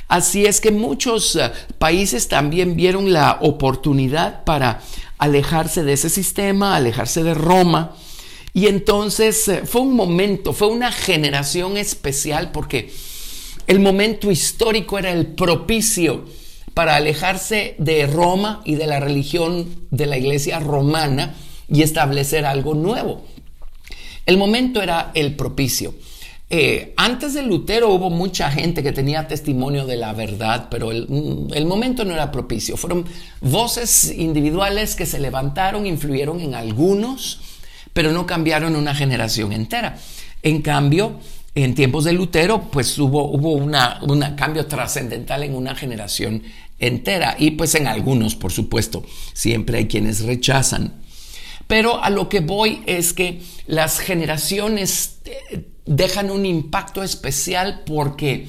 Así 0.07 0.47
es 0.47 0.61
que 0.61 0.71
muchos 0.71 1.35
ah, 1.35 1.53
países 1.79 2.29
también 2.29 2.77
vieron 2.77 3.13
la 3.13 3.39
oportunidad 3.41 4.45
para 4.45 4.83
alejarse 5.19 5.83
de 5.83 5.95
ese 5.95 6.11
sistema, 6.11 6.77
alejarse 6.77 7.25
de 7.25 7.35
Roma. 7.35 7.97
Y 8.55 8.69
entonces 8.69 9.49
eh, 9.49 9.63
fue 9.65 9.81
un 9.81 9.97
momento, 9.97 10.53
fue 10.53 10.69
una 10.69 10.93
generación 10.93 11.77
especial 11.77 12.53
porque 12.53 12.93
el 13.67 13.81
momento 13.81 14.31
histórico 14.31 14.97
era 14.97 15.11
el 15.11 15.27
propicio 15.27 16.25
para 16.81 16.97
alejarse 16.97 17.75
de 17.77 18.07
Roma 18.07 18.63
y 18.65 18.77
de 18.77 18.87
la 18.87 19.01
religión 19.01 19.69
de 19.91 20.07
la 20.07 20.17
iglesia 20.17 20.61
romana 20.61 21.35
y 21.69 21.83
establecer 21.83 22.47
algo 22.47 22.73
nuevo. 22.73 23.23
El 24.25 24.39
momento 24.39 24.81
era 24.81 25.11
el 25.13 25.37
propicio. 25.37 25.93
Eh, 26.49 26.95
antes 26.97 27.35
de 27.35 27.43
Lutero 27.43 27.91
hubo 27.91 28.09
mucha 28.09 28.51
gente 28.51 28.83
que 28.83 28.93
tenía 28.93 29.29
testimonio 29.29 29.85
de 29.85 29.99
la 29.99 30.15
verdad, 30.15 30.69
pero 30.71 30.91
el, 30.91 31.07
mm, 31.07 31.53
el, 31.53 31.67
momento 31.67 32.07
no 32.07 32.15
era 32.15 32.33
propicio. 32.33 32.79
Fueron 32.79 33.05
voces 33.43 34.15
individuales 34.17 34.97
que 34.97 35.05
se 35.05 35.21
levantaron, 35.21 35.85
influyeron 35.85 36.41
en 36.41 36.55
algunos, 36.55 37.41
pero 37.93 38.11
no 38.11 38.25
cambiaron 38.25 38.75
una 38.75 38.95
generación 38.95 39.53
entera. 39.53 39.99
En 40.43 40.63
cambio, 40.63 41.21
en 41.55 41.75
tiempos 41.75 42.05
de 42.05 42.13
Lutero, 42.13 42.71
pues 42.71 42.97
hubo, 42.99 43.31
hubo 43.31 43.53
un 43.53 43.75
cambio 44.35 44.67
trascendental 44.67 45.43
en 45.43 45.55
una 45.55 45.75
generación 45.75 46.43
entera 46.81 47.37
y 47.39 47.53
pues 47.53 47.75
en 47.75 47.87
algunos, 47.87 48.35
por 48.35 48.51
supuesto, 48.51 49.05
siempre 49.33 49.79
hay 49.79 49.87
quienes 49.87 50.23
rechazan. 50.23 51.01
Pero 51.67 52.03
a 52.03 52.11
lo 52.11 52.29
que 52.29 52.41
voy 52.41 52.83
es 52.87 53.13
que 53.13 53.43
las 53.67 54.01
generaciones 54.01 55.19
eh, 55.25 55.67
dejan 55.87 56.31
un 56.31 56.45
impacto 56.45 57.03
especial 57.03 57.83
porque 57.87 58.49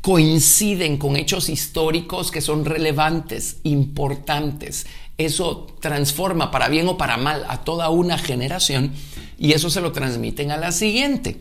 coinciden 0.00 0.96
con 0.96 1.16
hechos 1.16 1.48
históricos 1.48 2.30
que 2.30 2.40
son 2.40 2.64
relevantes, 2.64 3.58
importantes. 3.62 4.86
Eso 5.18 5.66
transforma 5.80 6.50
para 6.50 6.68
bien 6.68 6.88
o 6.88 6.96
para 6.96 7.16
mal 7.16 7.44
a 7.48 7.62
toda 7.62 7.90
una 7.90 8.16
generación 8.16 8.92
y 9.38 9.52
eso 9.52 9.70
se 9.70 9.80
lo 9.80 9.92
transmiten 9.92 10.50
a 10.50 10.56
la 10.56 10.72
siguiente. 10.72 11.38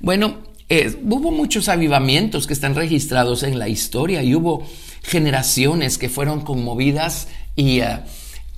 Bueno, 0.00 0.38
eh, 0.68 0.98
hubo 1.04 1.30
muchos 1.30 1.68
avivamientos 1.68 2.46
que 2.46 2.54
están 2.54 2.74
registrados 2.74 3.42
en 3.42 3.58
la 3.58 3.68
historia 3.68 4.22
y 4.22 4.34
hubo 4.34 4.66
generaciones 5.04 5.98
que 5.98 6.08
fueron 6.08 6.40
conmovidas 6.40 7.28
y, 7.54 7.80
eh, 7.80 8.00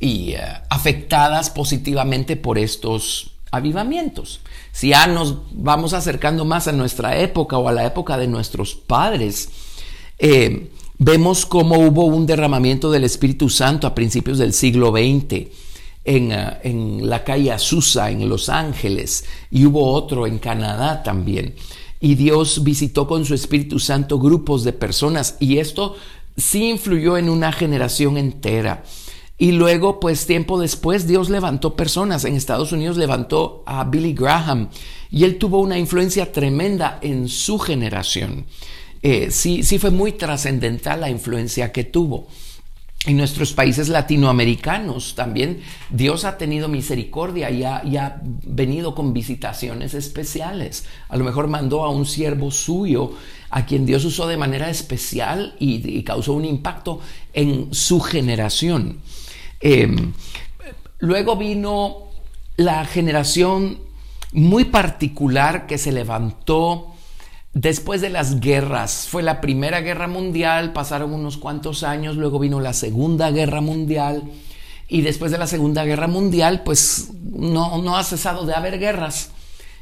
eh, 0.00 0.38
afectadas 0.70 1.50
positivamente 1.50 2.36
por 2.36 2.58
estos 2.58 3.32
avivamientos. 3.50 4.40
Si 4.72 4.88
ya 4.88 5.06
nos 5.06 5.36
vamos 5.52 5.92
acercando 5.92 6.44
más 6.44 6.68
a 6.68 6.72
nuestra 6.72 7.18
época 7.18 7.58
o 7.58 7.68
a 7.68 7.72
la 7.72 7.84
época 7.84 8.16
de 8.16 8.26
nuestros 8.26 8.74
padres, 8.74 9.48
vemos 10.98 11.44
cómo 11.46 11.78
hubo 11.78 12.06
un 12.06 12.26
derramamiento 12.26 12.90
del 12.90 13.04
Espíritu 13.04 13.48
Santo 13.48 13.86
a 13.86 13.94
principios 13.94 14.38
del 14.38 14.52
siglo 14.52 14.90
XX 14.92 15.48
eh, 16.08 16.58
en, 16.62 17.10
la 17.10 17.24
calle 17.24 17.50
Azusa, 17.50 18.12
en 18.12 18.28
Los 18.28 18.48
Ángeles, 18.48 19.24
y 19.50 19.66
hubo 19.66 19.92
otro 19.92 20.28
en 20.28 20.38
Canadá 20.38 21.02
también. 21.02 21.56
Y 21.98 22.14
Dios 22.14 22.62
visitó 22.62 23.08
con 23.08 23.24
su 23.24 23.34
Espíritu 23.34 23.80
Santo 23.80 24.20
grupos 24.20 24.62
de 24.62 24.72
personas 24.72 25.36
y 25.40 25.58
esto 25.58 25.96
sí 26.36 26.68
influyó 26.68 27.16
en 27.16 27.28
una 27.28 27.52
generación 27.52 28.16
entera. 28.16 28.84
Y 29.38 29.52
luego, 29.52 30.00
pues 30.00 30.26
tiempo 30.26 30.58
después, 30.58 31.06
Dios 31.06 31.28
levantó 31.28 31.76
personas. 31.76 32.24
En 32.24 32.34
Estados 32.34 32.72
Unidos 32.72 32.96
levantó 32.96 33.62
a 33.66 33.84
Billy 33.84 34.14
Graham 34.14 34.70
y 35.10 35.24
él 35.24 35.36
tuvo 35.36 35.60
una 35.60 35.78
influencia 35.78 36.32
tremenda 36.32 36.98
en 37.02 37.28
su 37.28 37.58
generación. 37.58 38.46
Eh, 39.02 39.30
sí, 39.30 39.62
sí 39.62 39.78
fue 39.78 39.90
muy 39.90 40.12
trascendental 40.12 41.00
la 41.00 41.10
influencia 41.10 41.70
que 41.70 41.84
tuvo 41.84 42.28
en 43.04 43.16
nuestros 43.16 43.52
países 43.52 43.88
latinoamericanos 43.88 45.14
también 45.14 45.60
Dios 45.90 46.24
ha 46.24 46.38
tenido 46.38 46.68
misericordia 46.68 47.50
y 47.50 47.62
ha, 47.62 48.20
venido 48.22 48.94
con 48.94 49.12
visitaciones 49.12 49.94
especiales. 49.94 50.86
A 51.08 51.16
lo 51.16 51.24
mejor 51.24 51.46
mandó 51.46 51.84
a 51.84 51.90
un 51.90 52.04
siervo 52.04 52.50
suyo 52.50 53.12
a 53.50 53.64
quien 53.64 53.86
Dios 53.86 54.04
usó 54.04 54.26
de 54.26 54.36
manera 54.36 54.70
especial 54.70 55.54
y, 55.60 56.02
causó 56.02 56.32
un 56.32 56.44
impacto 56.44 57.00
en 57.32 57.72
su 57.72 58.00
generación. 58.00 58.98
Em, 59.60 60.12
luego 60.98 61.36
vino 61.36 62.08
la 62.56 62.84
generación 62.86 63.78
muy 64.32 64.64
particular 64.64 65.66
que 65.66 65.78
se 65.78 65.92
levantó 65.92 66.95
Después 67.58 68.02
de 68.02 68.10
las 68.10 68.40
guerras, 68.40 69.08
fue 69.10 69.22
la 69.22 69.40
Primera 69.40 69.80
Guerra 69.80 70.08
Mundial, 70.08 70.74
pasaron 70.74 71.14
unos 71.14 71.38
cuantos 71.38 71.84
años, 71.84 72.16
luego 72.16 72.38
vino 72.38 72.60
la 72.60 72.74
Segunda 72.74 73.30
Guerra 73.30 73.62
Mundial 73.62 74.24
y 74.88 75.00
después 75.00 75.32
de 75.32 75.38
la 75.38 75.46
Segunda 75.46 75.82
Guerra 75.86 76.06
Mundial, 76.06 76.64
pues 76.64 77.08
no, 77.22 77.80
no 77.80 77.96
ha 77.96 78.04
cesado 78.04 78.44
de 78.44 78.52
haber 78.52 78.78
guerras. 78.78 79.30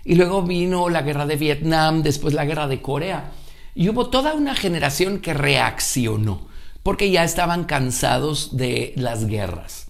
Y 0.05 0.15
luego 0.15 0.45
vino 0.45 0.89
la 0.89 1.03
guerra 1.03 1.27
de 1.27 1.35
Vietnam, 1.35 2.05
después 2.05 2.33
la 2.33 2.45
guerra 2.45 2.69
de 2.69 2.81
Corea. 2.81 3.33
Y 3.75 3.89
hubo 3.89 4.09
toda 4.09 4.35
una 4.35 4.55
generación 4.55 5.19
que 5.19 5.35
reaccionó, 5.35 6.47
porque 6.85 7.11
ya 7.11 7.25
estaban 7.25 7.65
cansados 7.65 8.57
de 8.57 8.93
las 8.95 9.27
guerras. 9.27 9.87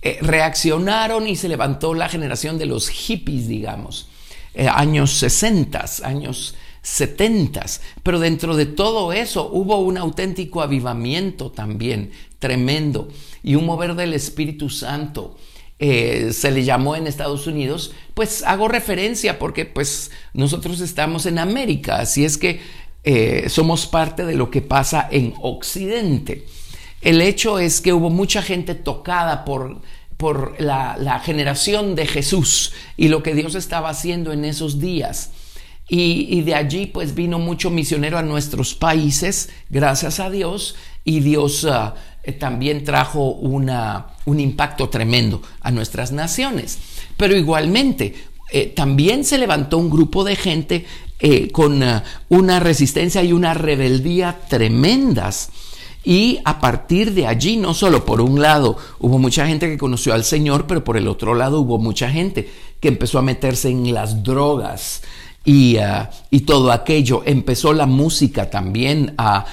Eh, 0.00 0.16
reaccionaron 0.22 1.28
y 1.28 1.36
se 1.36 1.50
levantó 1.50 1.92
la 1.92 2.08
generación 2.08 2.56
de 2.56 2.64
los 2.64 2.88
hippies, 2.88 3.46
digamos, 3.46 4.08
eh, 4.54 4.68
años 4.68 5.18
60, 5.18 5.84
años 6.02 6.54
setentas, 6.82 7.80
pero 8.02 8.18
dentro 8.18 8.56
de 8.56 8.66
todo 8.66 9.12
eso 9.12 9.50
hubo 9.52 9.78
un 9.80 9.98
auténtico 9.98 10.62
avivamiento 10.62 11.50
también, 11.50 12.12
tremendo, 12.38 13.08
y 13.42 13.54
un 13.54 13.66
mover 13.66 13.94
del 13.94 14.14
Espíritu 14.14 14.70
Santo. 14.70 15.36
Eh, 15.78 16.32
se 16.34 16.50
le 16.50 16.62
llamó 16.62 16.94
en 16.94 17.06
Estados 17.06 17.46
Unidos, 17.46 17.92
pues 18.12 18.42
hago 18.44 18.68
referencia 18.68 19.38
porque 19.38 19.64
pues 19.64 20.10
nosotros 20.34 20.80
estamos 20.80 21.24
en 21.24 21.38
América, 21.38 22.00
así 22.00 22.24
es 22.24 22.36
que 22.36 22.60
eh, 23.02 23.48
somos 23.48 23.86
parte 23.86 24.26
de 24.26 24.34
lo 24.34 24.50
que 24.50 24.60
pasa 24.60 25.08
en 25.10 25.32
Occidente. 25.40 26.46
El 27.00 27.22
hecho 27.22 27.58
es 27.58 27.80
que 27.80 27.94
hubo 27.94 28.10
mucha 28.10 28.42
gente 28.42 28.74
tocada 28.74 29.46
por, 29.46 29.80
por 30.18 30.60
la, 30.60 30.98
la 30.98 31.18
generación 31.20 31.94
de 31.94 32.06
Jesús 32.06 32.74
y 32.98 33.08
lo 33.08 33.22
que 33.22 33.34
Dios 33.34 33.54
estaba 33.54 33.88
haciendo 33.88 34.32
en 34.32 34.44
esos 34.44 34.80
días. 34.80 35.30
Y, 35.92 36.42
de 36.42 36.54
allí 36.54 36.86
pues 36.86 37.16
vino 37.16 37.40
mucho 37.40 37.68
misionero 37.68 38.16
a 38.16 38.22
nuestros 38.22 38.76
países, 38.76 39.48
gracias 39.70 40.20
a 40.20 40.30
Dios, 40.30 40.76
y 41.04 41.18
Dios 41.18 41.66
ah, 41.68 41.96
eh, 42.22 42.30
también 42.30 42.84
trajo 42.84 43.30
una, 43.30 44.06
un 44.24 44.38
impacto 44.38 44.88
tremendo 44.88 45.42
a 45.60 45.72
nuestras 45.72 46.12
naciones. 46.12 46.78
Pero 47.16 47.36
igualmente, 47.36 48.14
eh, 48.52 48.66
también 48.66 49.24
se 49.24 49.36
levantó 49.36 49.78
un 49.78 49.90
grupo 49.90 50.22
de 50.22 50.36
gente 50.36 50.86
eh, 51.18 51.50
con 51.50 51.82
ah, 51.82 52.04
una 52.28 52.60
resistencia 52.60 53.24
y 53.24 53.32
una 53.32 53.54
rebeldía 53.54 54.42
tremendas. 54.48 55.50
Y 56.04 56.38
a 56.44 56.60
partir 56.60 57.14
de 57.14 57.26
allí, 57.26 57.56
no 57.56 57.74
solo 57.74 58.04
por 58.04 58.20
un 58.20 58.40
lado 58.40 58.76
hubo 59.00 59.18
mucha 59.18 59.44
gente 59.44 59.68
que 59.68 59.76
conoció 59.76 60.14
al 60.14 60.22
Señor, 60.22 60.68
pero 60.68 60.84
por 60.84 60.96
el 60.96 61.08
otro 61.08 61.34
lado 61.34 61.60
hubo 61.60 61.78
mucha 61.78 62.08
gente 62.08 62.48
que 62.78 62.88
empezó 62.88 63.18
a 63.18 63.22
meterse 63.22 63.70
en 63.70 63.92
las 63.92 64.22
drogas, 64.22 65.02
Ah, 65.46 66.10
y, 66.30 66.40
todo 66.40 66.70
aquello. 66.70 67.22
Empezó 67.24 67.72
la 67.72 67.86
música 67.86 68.50
también 68.50 69.14
a, 69.18 69.46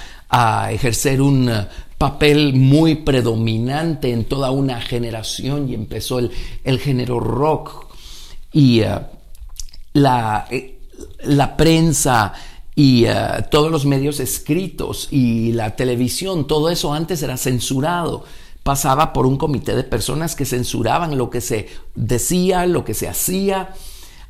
ejercer 0.70 1.22
un 1.22 1.48
ah, 1.48 1.68
papel 1.96 2.52
muy 2.54 2.96
predominante 2.96 4.12
en 4.12 4.26
toda 4.26 4.50
una 4.50 4.80
generación 4.82 5.70
y 5.70 5.74
empezó 5.74 6.18
el, 6.18 6.78
género 6.78 7.20
rock. 7.20 7.86
Y 8.52 8.82
ah, 8.82 9.08
eh, 10.50 10.78
la, 11.24 11.56
prensa 11.56 12.34
y 12.76 13.06
todos 13.50 13.72
los 13.72 13.86
medios 13.86 14.20
escritos 14.20 15.08
y 15.10 15.52
la 15.52 15.74
televisión, 15.74 16.46
todo 16.46 16.68
eso 16.70 16.92
antes 16.92 17.22
era 17.22 17.36
censurado. 17.36 18.24
Pasaba 18.62 19.12
por 19.12 19.26
un 19.26 19.38
comité 19.38 19.74
de 19.74 19.82
personas 19.82 20.36
que 20.36 20.44
censuraban 20.44 21.16
lo 21.16 21.30
que 21.30 21.40
se 21.40 21.68
decía, 21.94 22.66
lo 22.66 22.84
que 22.84 22.94
se 22.94 23.08
hacía, 23.08 23.74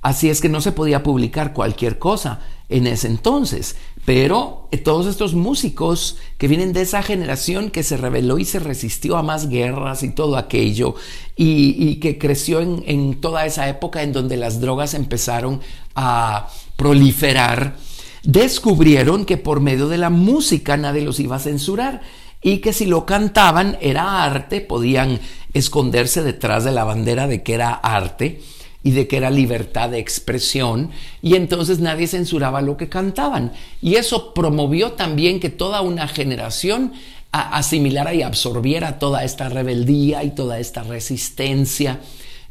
Así 0.01 0.31
es 0.31 0.41
que 0.41 0.49
no 0.49 0.61
se 0.61 0.73
podía 0.73 1.03
publicar 1.03 1.53
cualquier 1.53 1.99
cosa 1.99 2.41
en 2.69 2.87
ese 2.87 3.09
entonces. 3.09 3.77
Pero 4.05 4.69
eh, 4.71 4.79
todos 4.79 5.07
estos 5.07 5.35
músicos 5.35 6.17
que 6.39 6.49
vienen 6.49 6.73
de 6.73 6.83
esa 6.83 7.03
generación 7.03 7.71
que 7.71 7.83
se 7.83 7.97
rebeló 7.97 8.39
y 8.39 8.45
se 8.45 8.59
resistió 8.59 9.17
a 9.17 9.23
más 9.23 9.49
guerras 9.49 10.03
y 10.03 10.11
todo 10.11 10.37
aquello, 10.37 10.95
y, 11.37 11.97
que 11.97 12.19
creció 12.19 12.61
en, 12.61 12.83
en, 12.87 13.21
toda 13.21 13.45
esa 13.45 13.69
época 13.69 14.03
en 14.03 14.13
donde 14.13 14.37
las 14.37 14.61
drogas 14.61 14.95
empezaron 14.95 15.61
a 15.95 16.49
proliferar, 16.77 17.77
descubrieron 18.23 19.25
que 19.25 19.37
por 19.37 19.61
medio 19.61 19.89
de 19.89 19.99
la 19.99 20.11
música 20.11 20.77
nadie 20.77 21.03
los 21.03 21.21
iba 21.21 21.37
a 21.37 21.41
censurar 21.41 22.01
y 22.41 22.59
que 22.59 22.73
si 22.73 22.87
lo 22.87 23.05
cantaban 23.05 23.77
era 23.81 24.25
arte, 24.25 24.61
podían 24.61 25.21
esconderse 25.53 26.23
detrás 26.23 26.65
de 26.65 26.73
la 26.73 26.85
bandera 26.85 27.27
de 27.27 27.43
que 27.43 27.55
era 27.55 27.73
arte 27.73 28.41
y 28.89 28.93
de 28.93 29.07
que 29.07 29.19
era 29.19 29.31
libertad 29.31 29.91
de 29.91 29.99
expresión 29.99 30.91
y 31.21 31.35
entonces 31.35 31.79
nadie 31.79 32.07
censuraba 32.07 32.63
lo 32.63 32.77
que 32.77 32.89
cantaban. 32.89 33.53
Y 33.83 33.97
eso 33.97 34.33
promovió 34.33 34.93
también 34.93 35.41
que 35.41 35.51
toda 35.51 35.81
una 35.83 36.09
generación 36.09 36.93
asimilara 37.31 38.15
y 38.15 38.23
absorbiera 38.23 38.99
toda 38.99 39.25
esta 39.25 39.49
rebeldía 39.49 40.25
y 40.25 40.31
toda 40.31 40.59
esta 40.59 40.83
resistencia. 40.83 42.01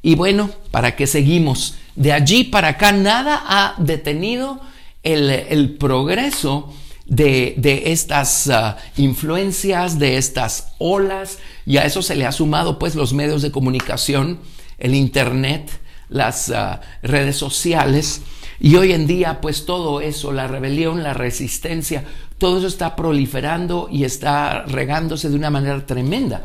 Y 0.04 0.15
bueno, 0.15 0.50
¿para 0.71 0.95
qué 0.95 1.08
seguimos? 1.08 1.76
de 1.97 2.13
allí 2.13 2.43
para 2.43 2.69
acá 2.69 2.91
nada 2.91 3.43
ha 3.47 3.76
detenido 3.80 4.62
el, 5.04 5.76
progreso 5.80 6.71
de, 7.06 7.56
estas 7.86 8.50
ah, 8.50 8.78
influencias, 8.97 9.97
de 9.97 10.17
estas 10.17 10.73
olas, 10.78 11.39
y 11.65 11.78
a 11.78 11.86
eso 11.86 12.02
se 12.02 12.15
le 12.15 12.26
ha 12.26 12.32
sumado 12.32 12.78
pues 12.78 12.93
los 12.93 13.13
medios 13.13 13.41
de 13.41 13.52
comunicación, 13.52 14.39
el 14.78 14.93
Internet, 14.93 15.71
las 16.10 16.50
ah, 16.50 16.82
redes 17.02 17.38
sociales, 17.38 18.22
y 18.60 18.76
hoy 18.76 18.91
en 18.93 19.06
día 19.08 19.39
pues 19.41 19.65
todo 19.65 20.02
eso, 20.02 20.32
la 20.32 20.48
rebelión, 20.48 21.04
la 21.04 21.13
resistencia, 21.13 22.04
todo 22.38 22.58
eso 22.58 22.67
está 22.67 22.96
proliferando 22.96 23.88
y 23.91 24.04
está 24.04 24.63
regándose 24.63 25.30
de 25.30 25.36
una 25.36 25.50
manera 25.50 25.86
tremenda. 25.86 26.43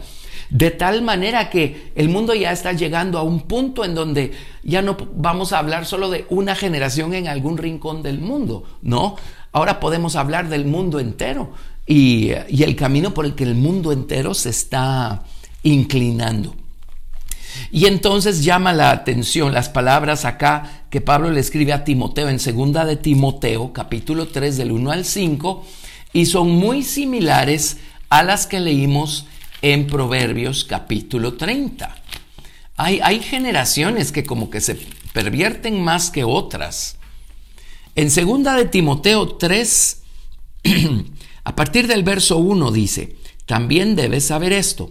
De 0.50 0.70
tal 0.70 1.00
manera 1.00 1.48
que 1.48 1.92
el 1.94 2.10
mundo 2.10 2.34
ya 2.34 2.52
está 2.52 2.72
llegando 2.72 3.18
a 3.18 3.22
un 3.22 3.40
punto 3.40 3.84
en 3.86 3.94
donde 3.94 4.32
ya 4.62 4.82
no 4.82 4.98
vamos 5.14 5.52
a 5.52 5.58
hablar 5.58 5.86
solo 5.86 6.10
de 6.10 6.26
una 6.28 6.54
generación 6.54 7.14
en 7.14 7.26
algún 7.26 7.56
rincón 7.56 8.02
del 8.02 8.20
mundo, 8.20 8.64
no. 8.82 9.16
Ahora 9.52 9.80
podemos 9.80 10.14
hablar 10.14 10.50
del 10.50 10.66
mundo 10.66 11.00
entero 11.00 11.52
y, 11.86 12.32
y 12.48 12.62
el 12.62 12.76
camino 12.76 13.14
por 13.14 13.24
el 13.24 13.34
que 13.34 13.44
el 13.44 13.54
mundo 13.54 13.92
entero 13.92 14.34
se 14.34 14.50
está 14.50 15.22
inclinando. 15.62 16.54
Y 17.74 17.86
entonces 17.86 18.44
llama 18.44 18.74
la 18.74 18.90
atención 18.90 19.54
las 19.54 19.70
palabras 19.70 20.26
acá 20.26 20.84
que 20.90 21.00
Pablo 21.00 21.30
le 21.30 21.40
escribe 21.40 21.72
a 21.72 21.84
Timoteo 21.84 22.28
en 22.28 22.38
segunda 22.38 22.84
de 22.84 22.96
Timoteo, 22.96 23.72
capítulo 23.72 24.28
3 24.28 24.58
del 24.58 24.72
1 24.72 24.90
al 24.90 25.06
5, 25.06 25.64
y 26.12 26.26
son 26.26 26.50
muy 26.50 26.82
similares 26.82 27.78
a 28.10 28.24
las 28.24 28.46
que 28.46 28.60
leímos 28.60 29.24
en 29.62 29.86
Proverbios 29.86 30.64
capítulo 30.64 31.32
30. 31.38 31.96
Hay, 32.76 33.00
hay 33.02 33.20
generaciones 33.20 34.12
que 34.12 34.24
como 34.24 34.50
que 34.50 34.60
se 34.60 34.78
pervierten 35.14 35.80
más 35.80 36.10
que 36.10 36.24
otras. 36.24 36.98
En 37.94 38.10
segunda 38.10 38.54
de 38.54 38.66
Timoteo 38.66 39.36
3, 39.36 40.02
a 41.44 41.56
partir 41.56 41.86
del 41.86 42.02
verso 42.02 42.36
1 42.36 42.70
dice, 42.70 43.16
también 43.46 43.96
debes 43.96 44.26
saber 44.26 44.52
esto, 44.52 44.90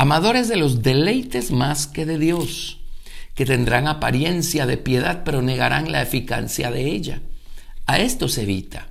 amadores 0.00 0.48
de 0.48 0.56
los 0.56 0.80
deleites 0.80 1.50
más 1.50 1.86
que 1.86 2.06
de 2.06 2.16
Dios, 2.16 2.78
que 3.34 3.44
tendrán 3.44 3.86
apariencia 3.86 4.64
de 4.64 4.78
piedad 4.78 5.24
pero 5.26 5.42
negarán 5.42 5.92
la 5.92 6.00
eficacia 6.00 6.70
de 6.70 6.86
ella. 6.86 7.20
A 7.84 7.98
esto 7.98 8.26
se 8.26 8.44
evita. 8.44 8.88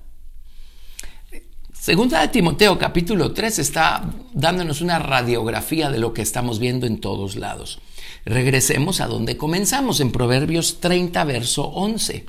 Segunda 1.73 2.21
de 2.21 2.27
Timoteo 2.27 2.77
capítulo 2.77 3.31
3 3.31 3.57
está 3.57 4.07
dándonos 4.33 4.81
una 4.81 4.99
radiografía 4.99 5.89
de 5.89 5.97
lo 5.97 6.13
que 6.13 6.21
estamos 6.21 6.59
viendo 6.59 6.85
en 6.85 7.01
todos 7.01 7.37
lados. 7.37 7.79
Regresemos 8.23 9.01
a 9.01 9.07
donde 9.07 9.35
comenzamos, 9.35 10.01
en 10.01 10.11
Proverbios 10.11 10.79
30, 10.79 11.23
verso 11.23 11.63
11. 11.69 12.27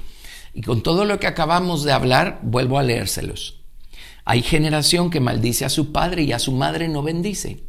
Y 0.54 0.62
con 0.62 0.82
todo 0.82 1.04
lo 1.04 1.20
que 1.20 1.26
acabamos 1.26 1.84
de 1.84 1.92
hablar, 1.92 2.40
vuelvo 2.42 2.78
a 2.78 2.82
leérselos. 2.82 3.60
Hay 4.24 4.40
generación 4.40 5.10
que 5.10 5.20
maldice 5.20 5.66
a 5.66 5.68
su 5.68 5.92
padre 5.92 6.22
y 6.22 6.32
a 6.32 6.38
su 6.38 6.52
madre 6.52 6.88
no 6.88 7.02
bendice. 7.02 7.68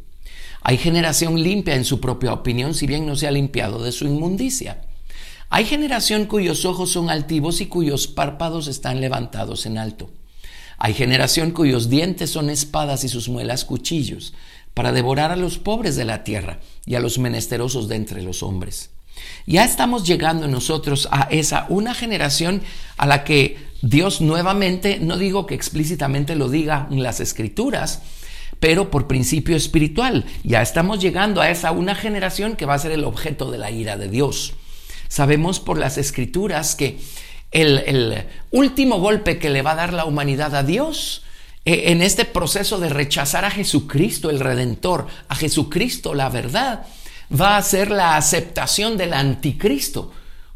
Hay 0.64 0.78
generación 0.78 1.42
limpia 1.42 1.74
en 1.74 1.84
su 1.84 2.00
propia 2.00 2.32
opinión, 2.32 2.74
si 2.74 2.86
bien 2.86 3.06
no 3.06 3.16
se 3.16 3.26
ha 3.26 3.30
limpiado 3.30 3.82
de 3.82 3.92
su 3.92 4.06
inmundicia. 4.06 4.82
Hay 5.50 5.64
generación 5.64 6.26
cuyos 6.26 6.64
ojos 6.64 6.92
son 6.92 7.10
altivos 7.10 7.60
y 7.60 7.66
cuyos 7.66 8.06
párpados 8.06 8.68
están 8.68 9.00
levantados 9.00 9.66
en 9.66 9.76
alto. 9.76 10.10
Hay 10.78 10.94
generación 10.94 11.50
cuyos 11.50 11.88
dientes 11.88 12.30
son 12.30 12.48
espadas 12.48 13.04
y 13.04 13.08
sus 13.08 13.28
muelas 13.28 13.64
cuchillos, 13.64 14.34
para 14.74 14.92
devorar 14.92 15.30
a 15.30 15.36
los 15.36 15.58
pobres 15.58 15.96
de 15.96 16.04
la 16.04 16.24
tierra 16.24 16.60
y 16.86 16.94
a 16.94 17.00
los 17.00 17.18
menesterosos 17.18 17.88
de 17.88 17.96
entre 17.96 18.22
los 18.22 18.42
hombres. 18.42 18.90
Ya 19.46 19.64
estamos 19.64 20.06
llegando 20.06 20.48
nosotros 20.48 21.08
a 21.10 21.28
esa 21.30 21.66
una 21.68 21.94
generación 21.94 22.62
a 22.96 23.06
la 23.06 23.24
que 23.24 23.58
Dios 23.82 24.20
nuevamente, 24.20 24.98
no 25.00 25.18
digo 25.18 25.46
que 25.46 25.54
explícitamente 25.54 26.36
lo 26.36 26.48
diga 26.48 26.88
en 26.90 27.02
las 27.02 27.20
escrituras, 27.20 28.00
pero 28.62 28.92
por 28.92 29.08
principio 29.08 29.56
espiritual, 29.56 30.24
ya 30.44 30.62
estamos 30.62 31.00
llegando 31.00 31.40
a 31.40 31.50
esa 31.50 31.72
una 31.72 31.96
generación 31.96 32.54
que 32.54 32.64
va 32.64 32.74
a 32.74 32.78
ser 32.78 32.92
el 32.92 33.02
objeto 33.02 33.50
de 33.50 33.58
la 33.58 33.72
ira 33.72 33.96
de 33.96 34.06
Dios. 34.06 34.52
Sabemos 35.08 35.58
por 35.58 35.78
las 35.78 35.98
escrituras 35.98 36.76
que 36.76 37.00
el, 37.50 38.24
último 38.52 39.00
golpe 39.00 39.40
que 39.40 39.50
le 39.50 39.62
va 39.62 39.72
a 39.72 39.74
dar 39.74 39.92
la 39.92 40.04
humanidad 40.04 40.54
a 40.54 40.62
Dios 40.62 41.24
eh, 41.64 41.86
en 41.86 42.02
este 42.02 42.24
proceso 42.24 42.78
de 42.78 42.88
rechazar 42.88 43.44
a 43.44 43.50
Jesucristo, 43.50 44.30
el 44.30 44.38
Redentor, 44.38 45.08
a 45.26 45.34
Jesucristo, 45.34 46.14
la 46.14 46.28
verdad, 46.28 46.86
va 47.34 47.56
a 47.56 47.62
ser 47.62 47.90
la 47.90 48.16
aceptación 48.16 48.96
del 48.96 49.12
anticristo 49.12 50.12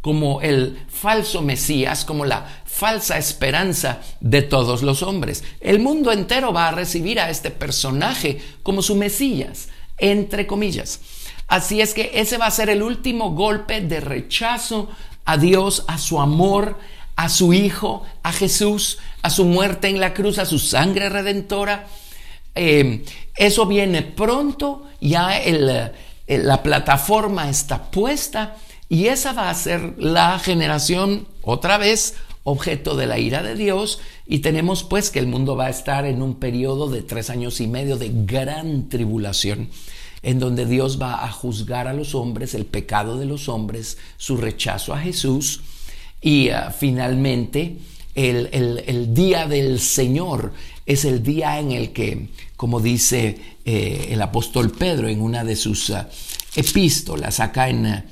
como 0.07 0.41
el 0.41 0.79
falso 0.87 1.43
Mesías, 1.43 2.05
como 2.05 2.25
la 2.25 2.47
falsa 2.65 3.19
esperanza 3.19 3.99
de 4.21 4.43
todos 4.43 4.85
los 4.85 5.03
hombres. 5.03 5.43
El 5.61 5.81
mundo 5.81 6.13
entero 6.13 6.53
va 6.53 6.69
a 6.69 6.71
recibir 6.71 7.19
a 7.19 7.29
este 7.29 7.51
personaje 7.51 8.41
como 8.63 8.83
su 8.83 8.95
Mesías, 8.95 9.67
entre 9.99 10.47
comillas. 10.47 11.01
Así 11.49 11.81
es 11.81 11.93
que 11.93 12.13
ese 12.15 12.39
va 12.39 12.47
a 12.47 12.53
ser 12.53 12.71
el 12.71 12.85
último 12.85 13.33
golpe 13.33 13.81
de 13.81 13.99
rechazo 13.99 14.89
a 15.25 15.39
Dios, 15.39 15.83
a 15.89 15.99
su 15.99 16.21
amor, 16.21 16.79
a 17.17 17.29
su 17.29 17.53
Hijo, 17.53 18.05
a 18.23 18.31
Jesús, 18.31 18.99
a 19.23 19.31
su 19.31 19.45
muerte 19.45 19.89
en 19.89 19.99
la 19.99 20.15
cruz, 20.15 20.39
a 20.39 20.47
su 20.47 20.61
sangre 20.61 21.09
redentora. 21.09 21.89
Eh, 22.55 23.05
eso 23.35 23.67
viene 23.67 24.03
pronto, 24.03 24.85
ya 25.01 25.33
la 26.29 26.63
plataforma 26.63 27.51
está 27.51 27.83
puesta 27.91 28.55
y 28.89 29.07
esa 29.07 29.33
va 29.33 29.51
a 29.51 29.55
ser 29.55 29.95
la 29.99 30.39
generación, 30.39 31.27
otra 31.43 31.79
vez, 31.79 32.15
objeto 32.45 32.97
de 32.97 33.07
la 33.07 33.19
ira 33.19 33.43
de 33.43 33.57
Dios. 33.57 34.01
Y 34.27 34.39
tenemos 34.39 34.85
pues 34.85 35.11
que 35.11 35.19
el 35.19 35.27
mundo 35.27 35.57
va 35.57 35.67
a 35.67 35.71
estar 35.71 36.07
en 36.07 36.23
un 36.23 36.37
periodo 36.37 36.89
de 36.89 37.03
tres 37.03 37.29
años 37.29 37.61
y 37.61 37.67
medio 37.67 37.97
de 37.97 38.11
gran 38.13 38.89
tribulación 38.89 39.69
en 40.23 40.39
donde 40.39 40.67
Dios 40.67 41.01
va 41.01 41.25
a 41.25 41.31
juzgar 41.31 41.87
a 41.87 41.93
los 41.93 42.15
hombres, 42.15 42.55
el 42.55 42.65
pecado 42.65 43.19
de 43.19 43.27
los 43.27 43.49
hombres, 43.49 43.99
su 44.17 44.37
rechazo 44.37 44.95
a 44.95 44.99
Jesús. 44.99 45.61
Y 46.21 46.49
ah, 46.49 46.75
finalmente 46.77 47.77
el, 48.15 49.15
día 49.15 49.47
del 49.47 49.79
Señor 49.79 50.53
es 50.85 51.05
el 51.05 51.23
día 51.23 51.59
en 51.59 51.73
el 51.73 51.93
que, 51.93 52.29
como 52.57 52.81
dice 52.81 53.39
eh, 53.65 54.09
el 54.11 54.23
apóstol 54.23 54.71
Pedro 54.71 55.09
en 55.09 55.21
una 55.21 55.45
de 55.45 55.55
sus 55.55 55.91
ah, 55.91 56.09
epístolas, 56.55 57.39
acá 57.41 57.69
en, 57.69 58.05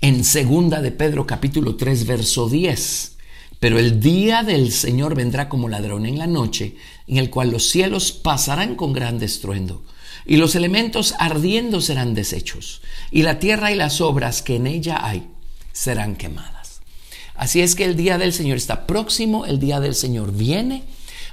en 0.00 0.22
segunda 0.24 0.80
de 0.80 0.92
Pedro 0.92 1.26
capítulo 1.26 1.74
3 1.74 2.06
verso 2.06 2.48
10, 2.48 3.16
pero 3.58 3.78
el 3.78 3.98
día 3.98 4.44
del 4.44 4.70
Señor 4.70 5.16
vendrá 5.16 5.48
como 5.48 5.68
ladrón 5.68 6.06
en 6.06 6.18
la 6.18 6.28
noche, 6.28 6.76
en 7.08 7.16
el 7.16 7.30
cual 7.30 7.50
los 7.50 7.68
cielos 7.68 8.12
pasarán 8.12 8.76
con 8.76 8.92
gran 8.92 9.20
estruendo 9.22 9.82
y 10.24 10.36
los 10.36 10.54
elementos 10.54 11.14
ardiendo 11.18 11.80
serán 11.80 12.14
deshechos, 12.14 12.82
y 13.10 13.22
la 13.22 13.38
tierra 13.38 13.72
y 13.72 13.74
las 13.74 14.00
obras 14.00 14.42
que 14.42 14.56
en 14.56 14.66
ella 14.66 15.04
hay 15.04 15.26
serán 15.72 16.16
quemadas. 16.16 16.80
Así 17.34 17.60
es 17.60 17.74
que 17.74 17.84
el 17.84 17.96
día 17.96 18.18
del 18.18 18.32
Señor 18.32 18.58
está 18.58 18.86
próximo, 18.86 19.46
el 19.46 19.58
día 19.58 19.80
del 19.80 19.94
Señor 19.94 20.32
viene. 20.32 20.84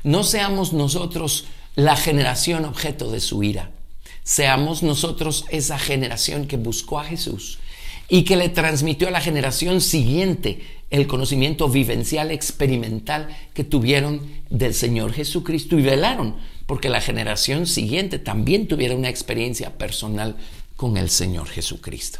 No 0.03 0.23
seamos 0.23 0.71
nosotros 0.71 1.45
la 1.75 1.97
generación 1.97 2.63
objeto 2.63 3.11
de 3.11 3.19
su 3.19 3.43
ira. 3.43 3.71
Seamos 4.23 4.81
nosotros 4.81 5.45
esa 5.49 5.77
generación 5.77 6.47
que 6.47 6.57
buscó 6.57 6.99
a 6.99 7.05
Jesús 7.05 7.59
y 8.07 8.23
que 8.23 8.35
le 8.35 8.49
transmitió 8.49 9.07
a 9.07 9.11
la 9.11 9.21
generación 9.21 9.81
siguiente 9.81 10.61
el 10.89 11.07
conocimiento 11.07 11.67
vivencial, 11.67 12.31
experimental 12.31 13.27
que 13.53 13.63
tuvieron 13.63 14.21
del 14.49 14.73
Señor 14.73 15.13
Jesucristo 15.13 15.77
y 15.79 15.81
velaron 15.81 16.35
porque 16.65 16.89
la 16.89 17.01
generación 17.01 17.67
siguiente 17.67 18.19
también 18.19 18.67
tuviera 18.67 18.95
una 18.95 19.09
experiencia 19.09 19.77
personal 19.77 20.35
con 20.75 20.97
el 20.97 21.09
Señor 21.09 21.47
Jesucristo. 21.47 22.19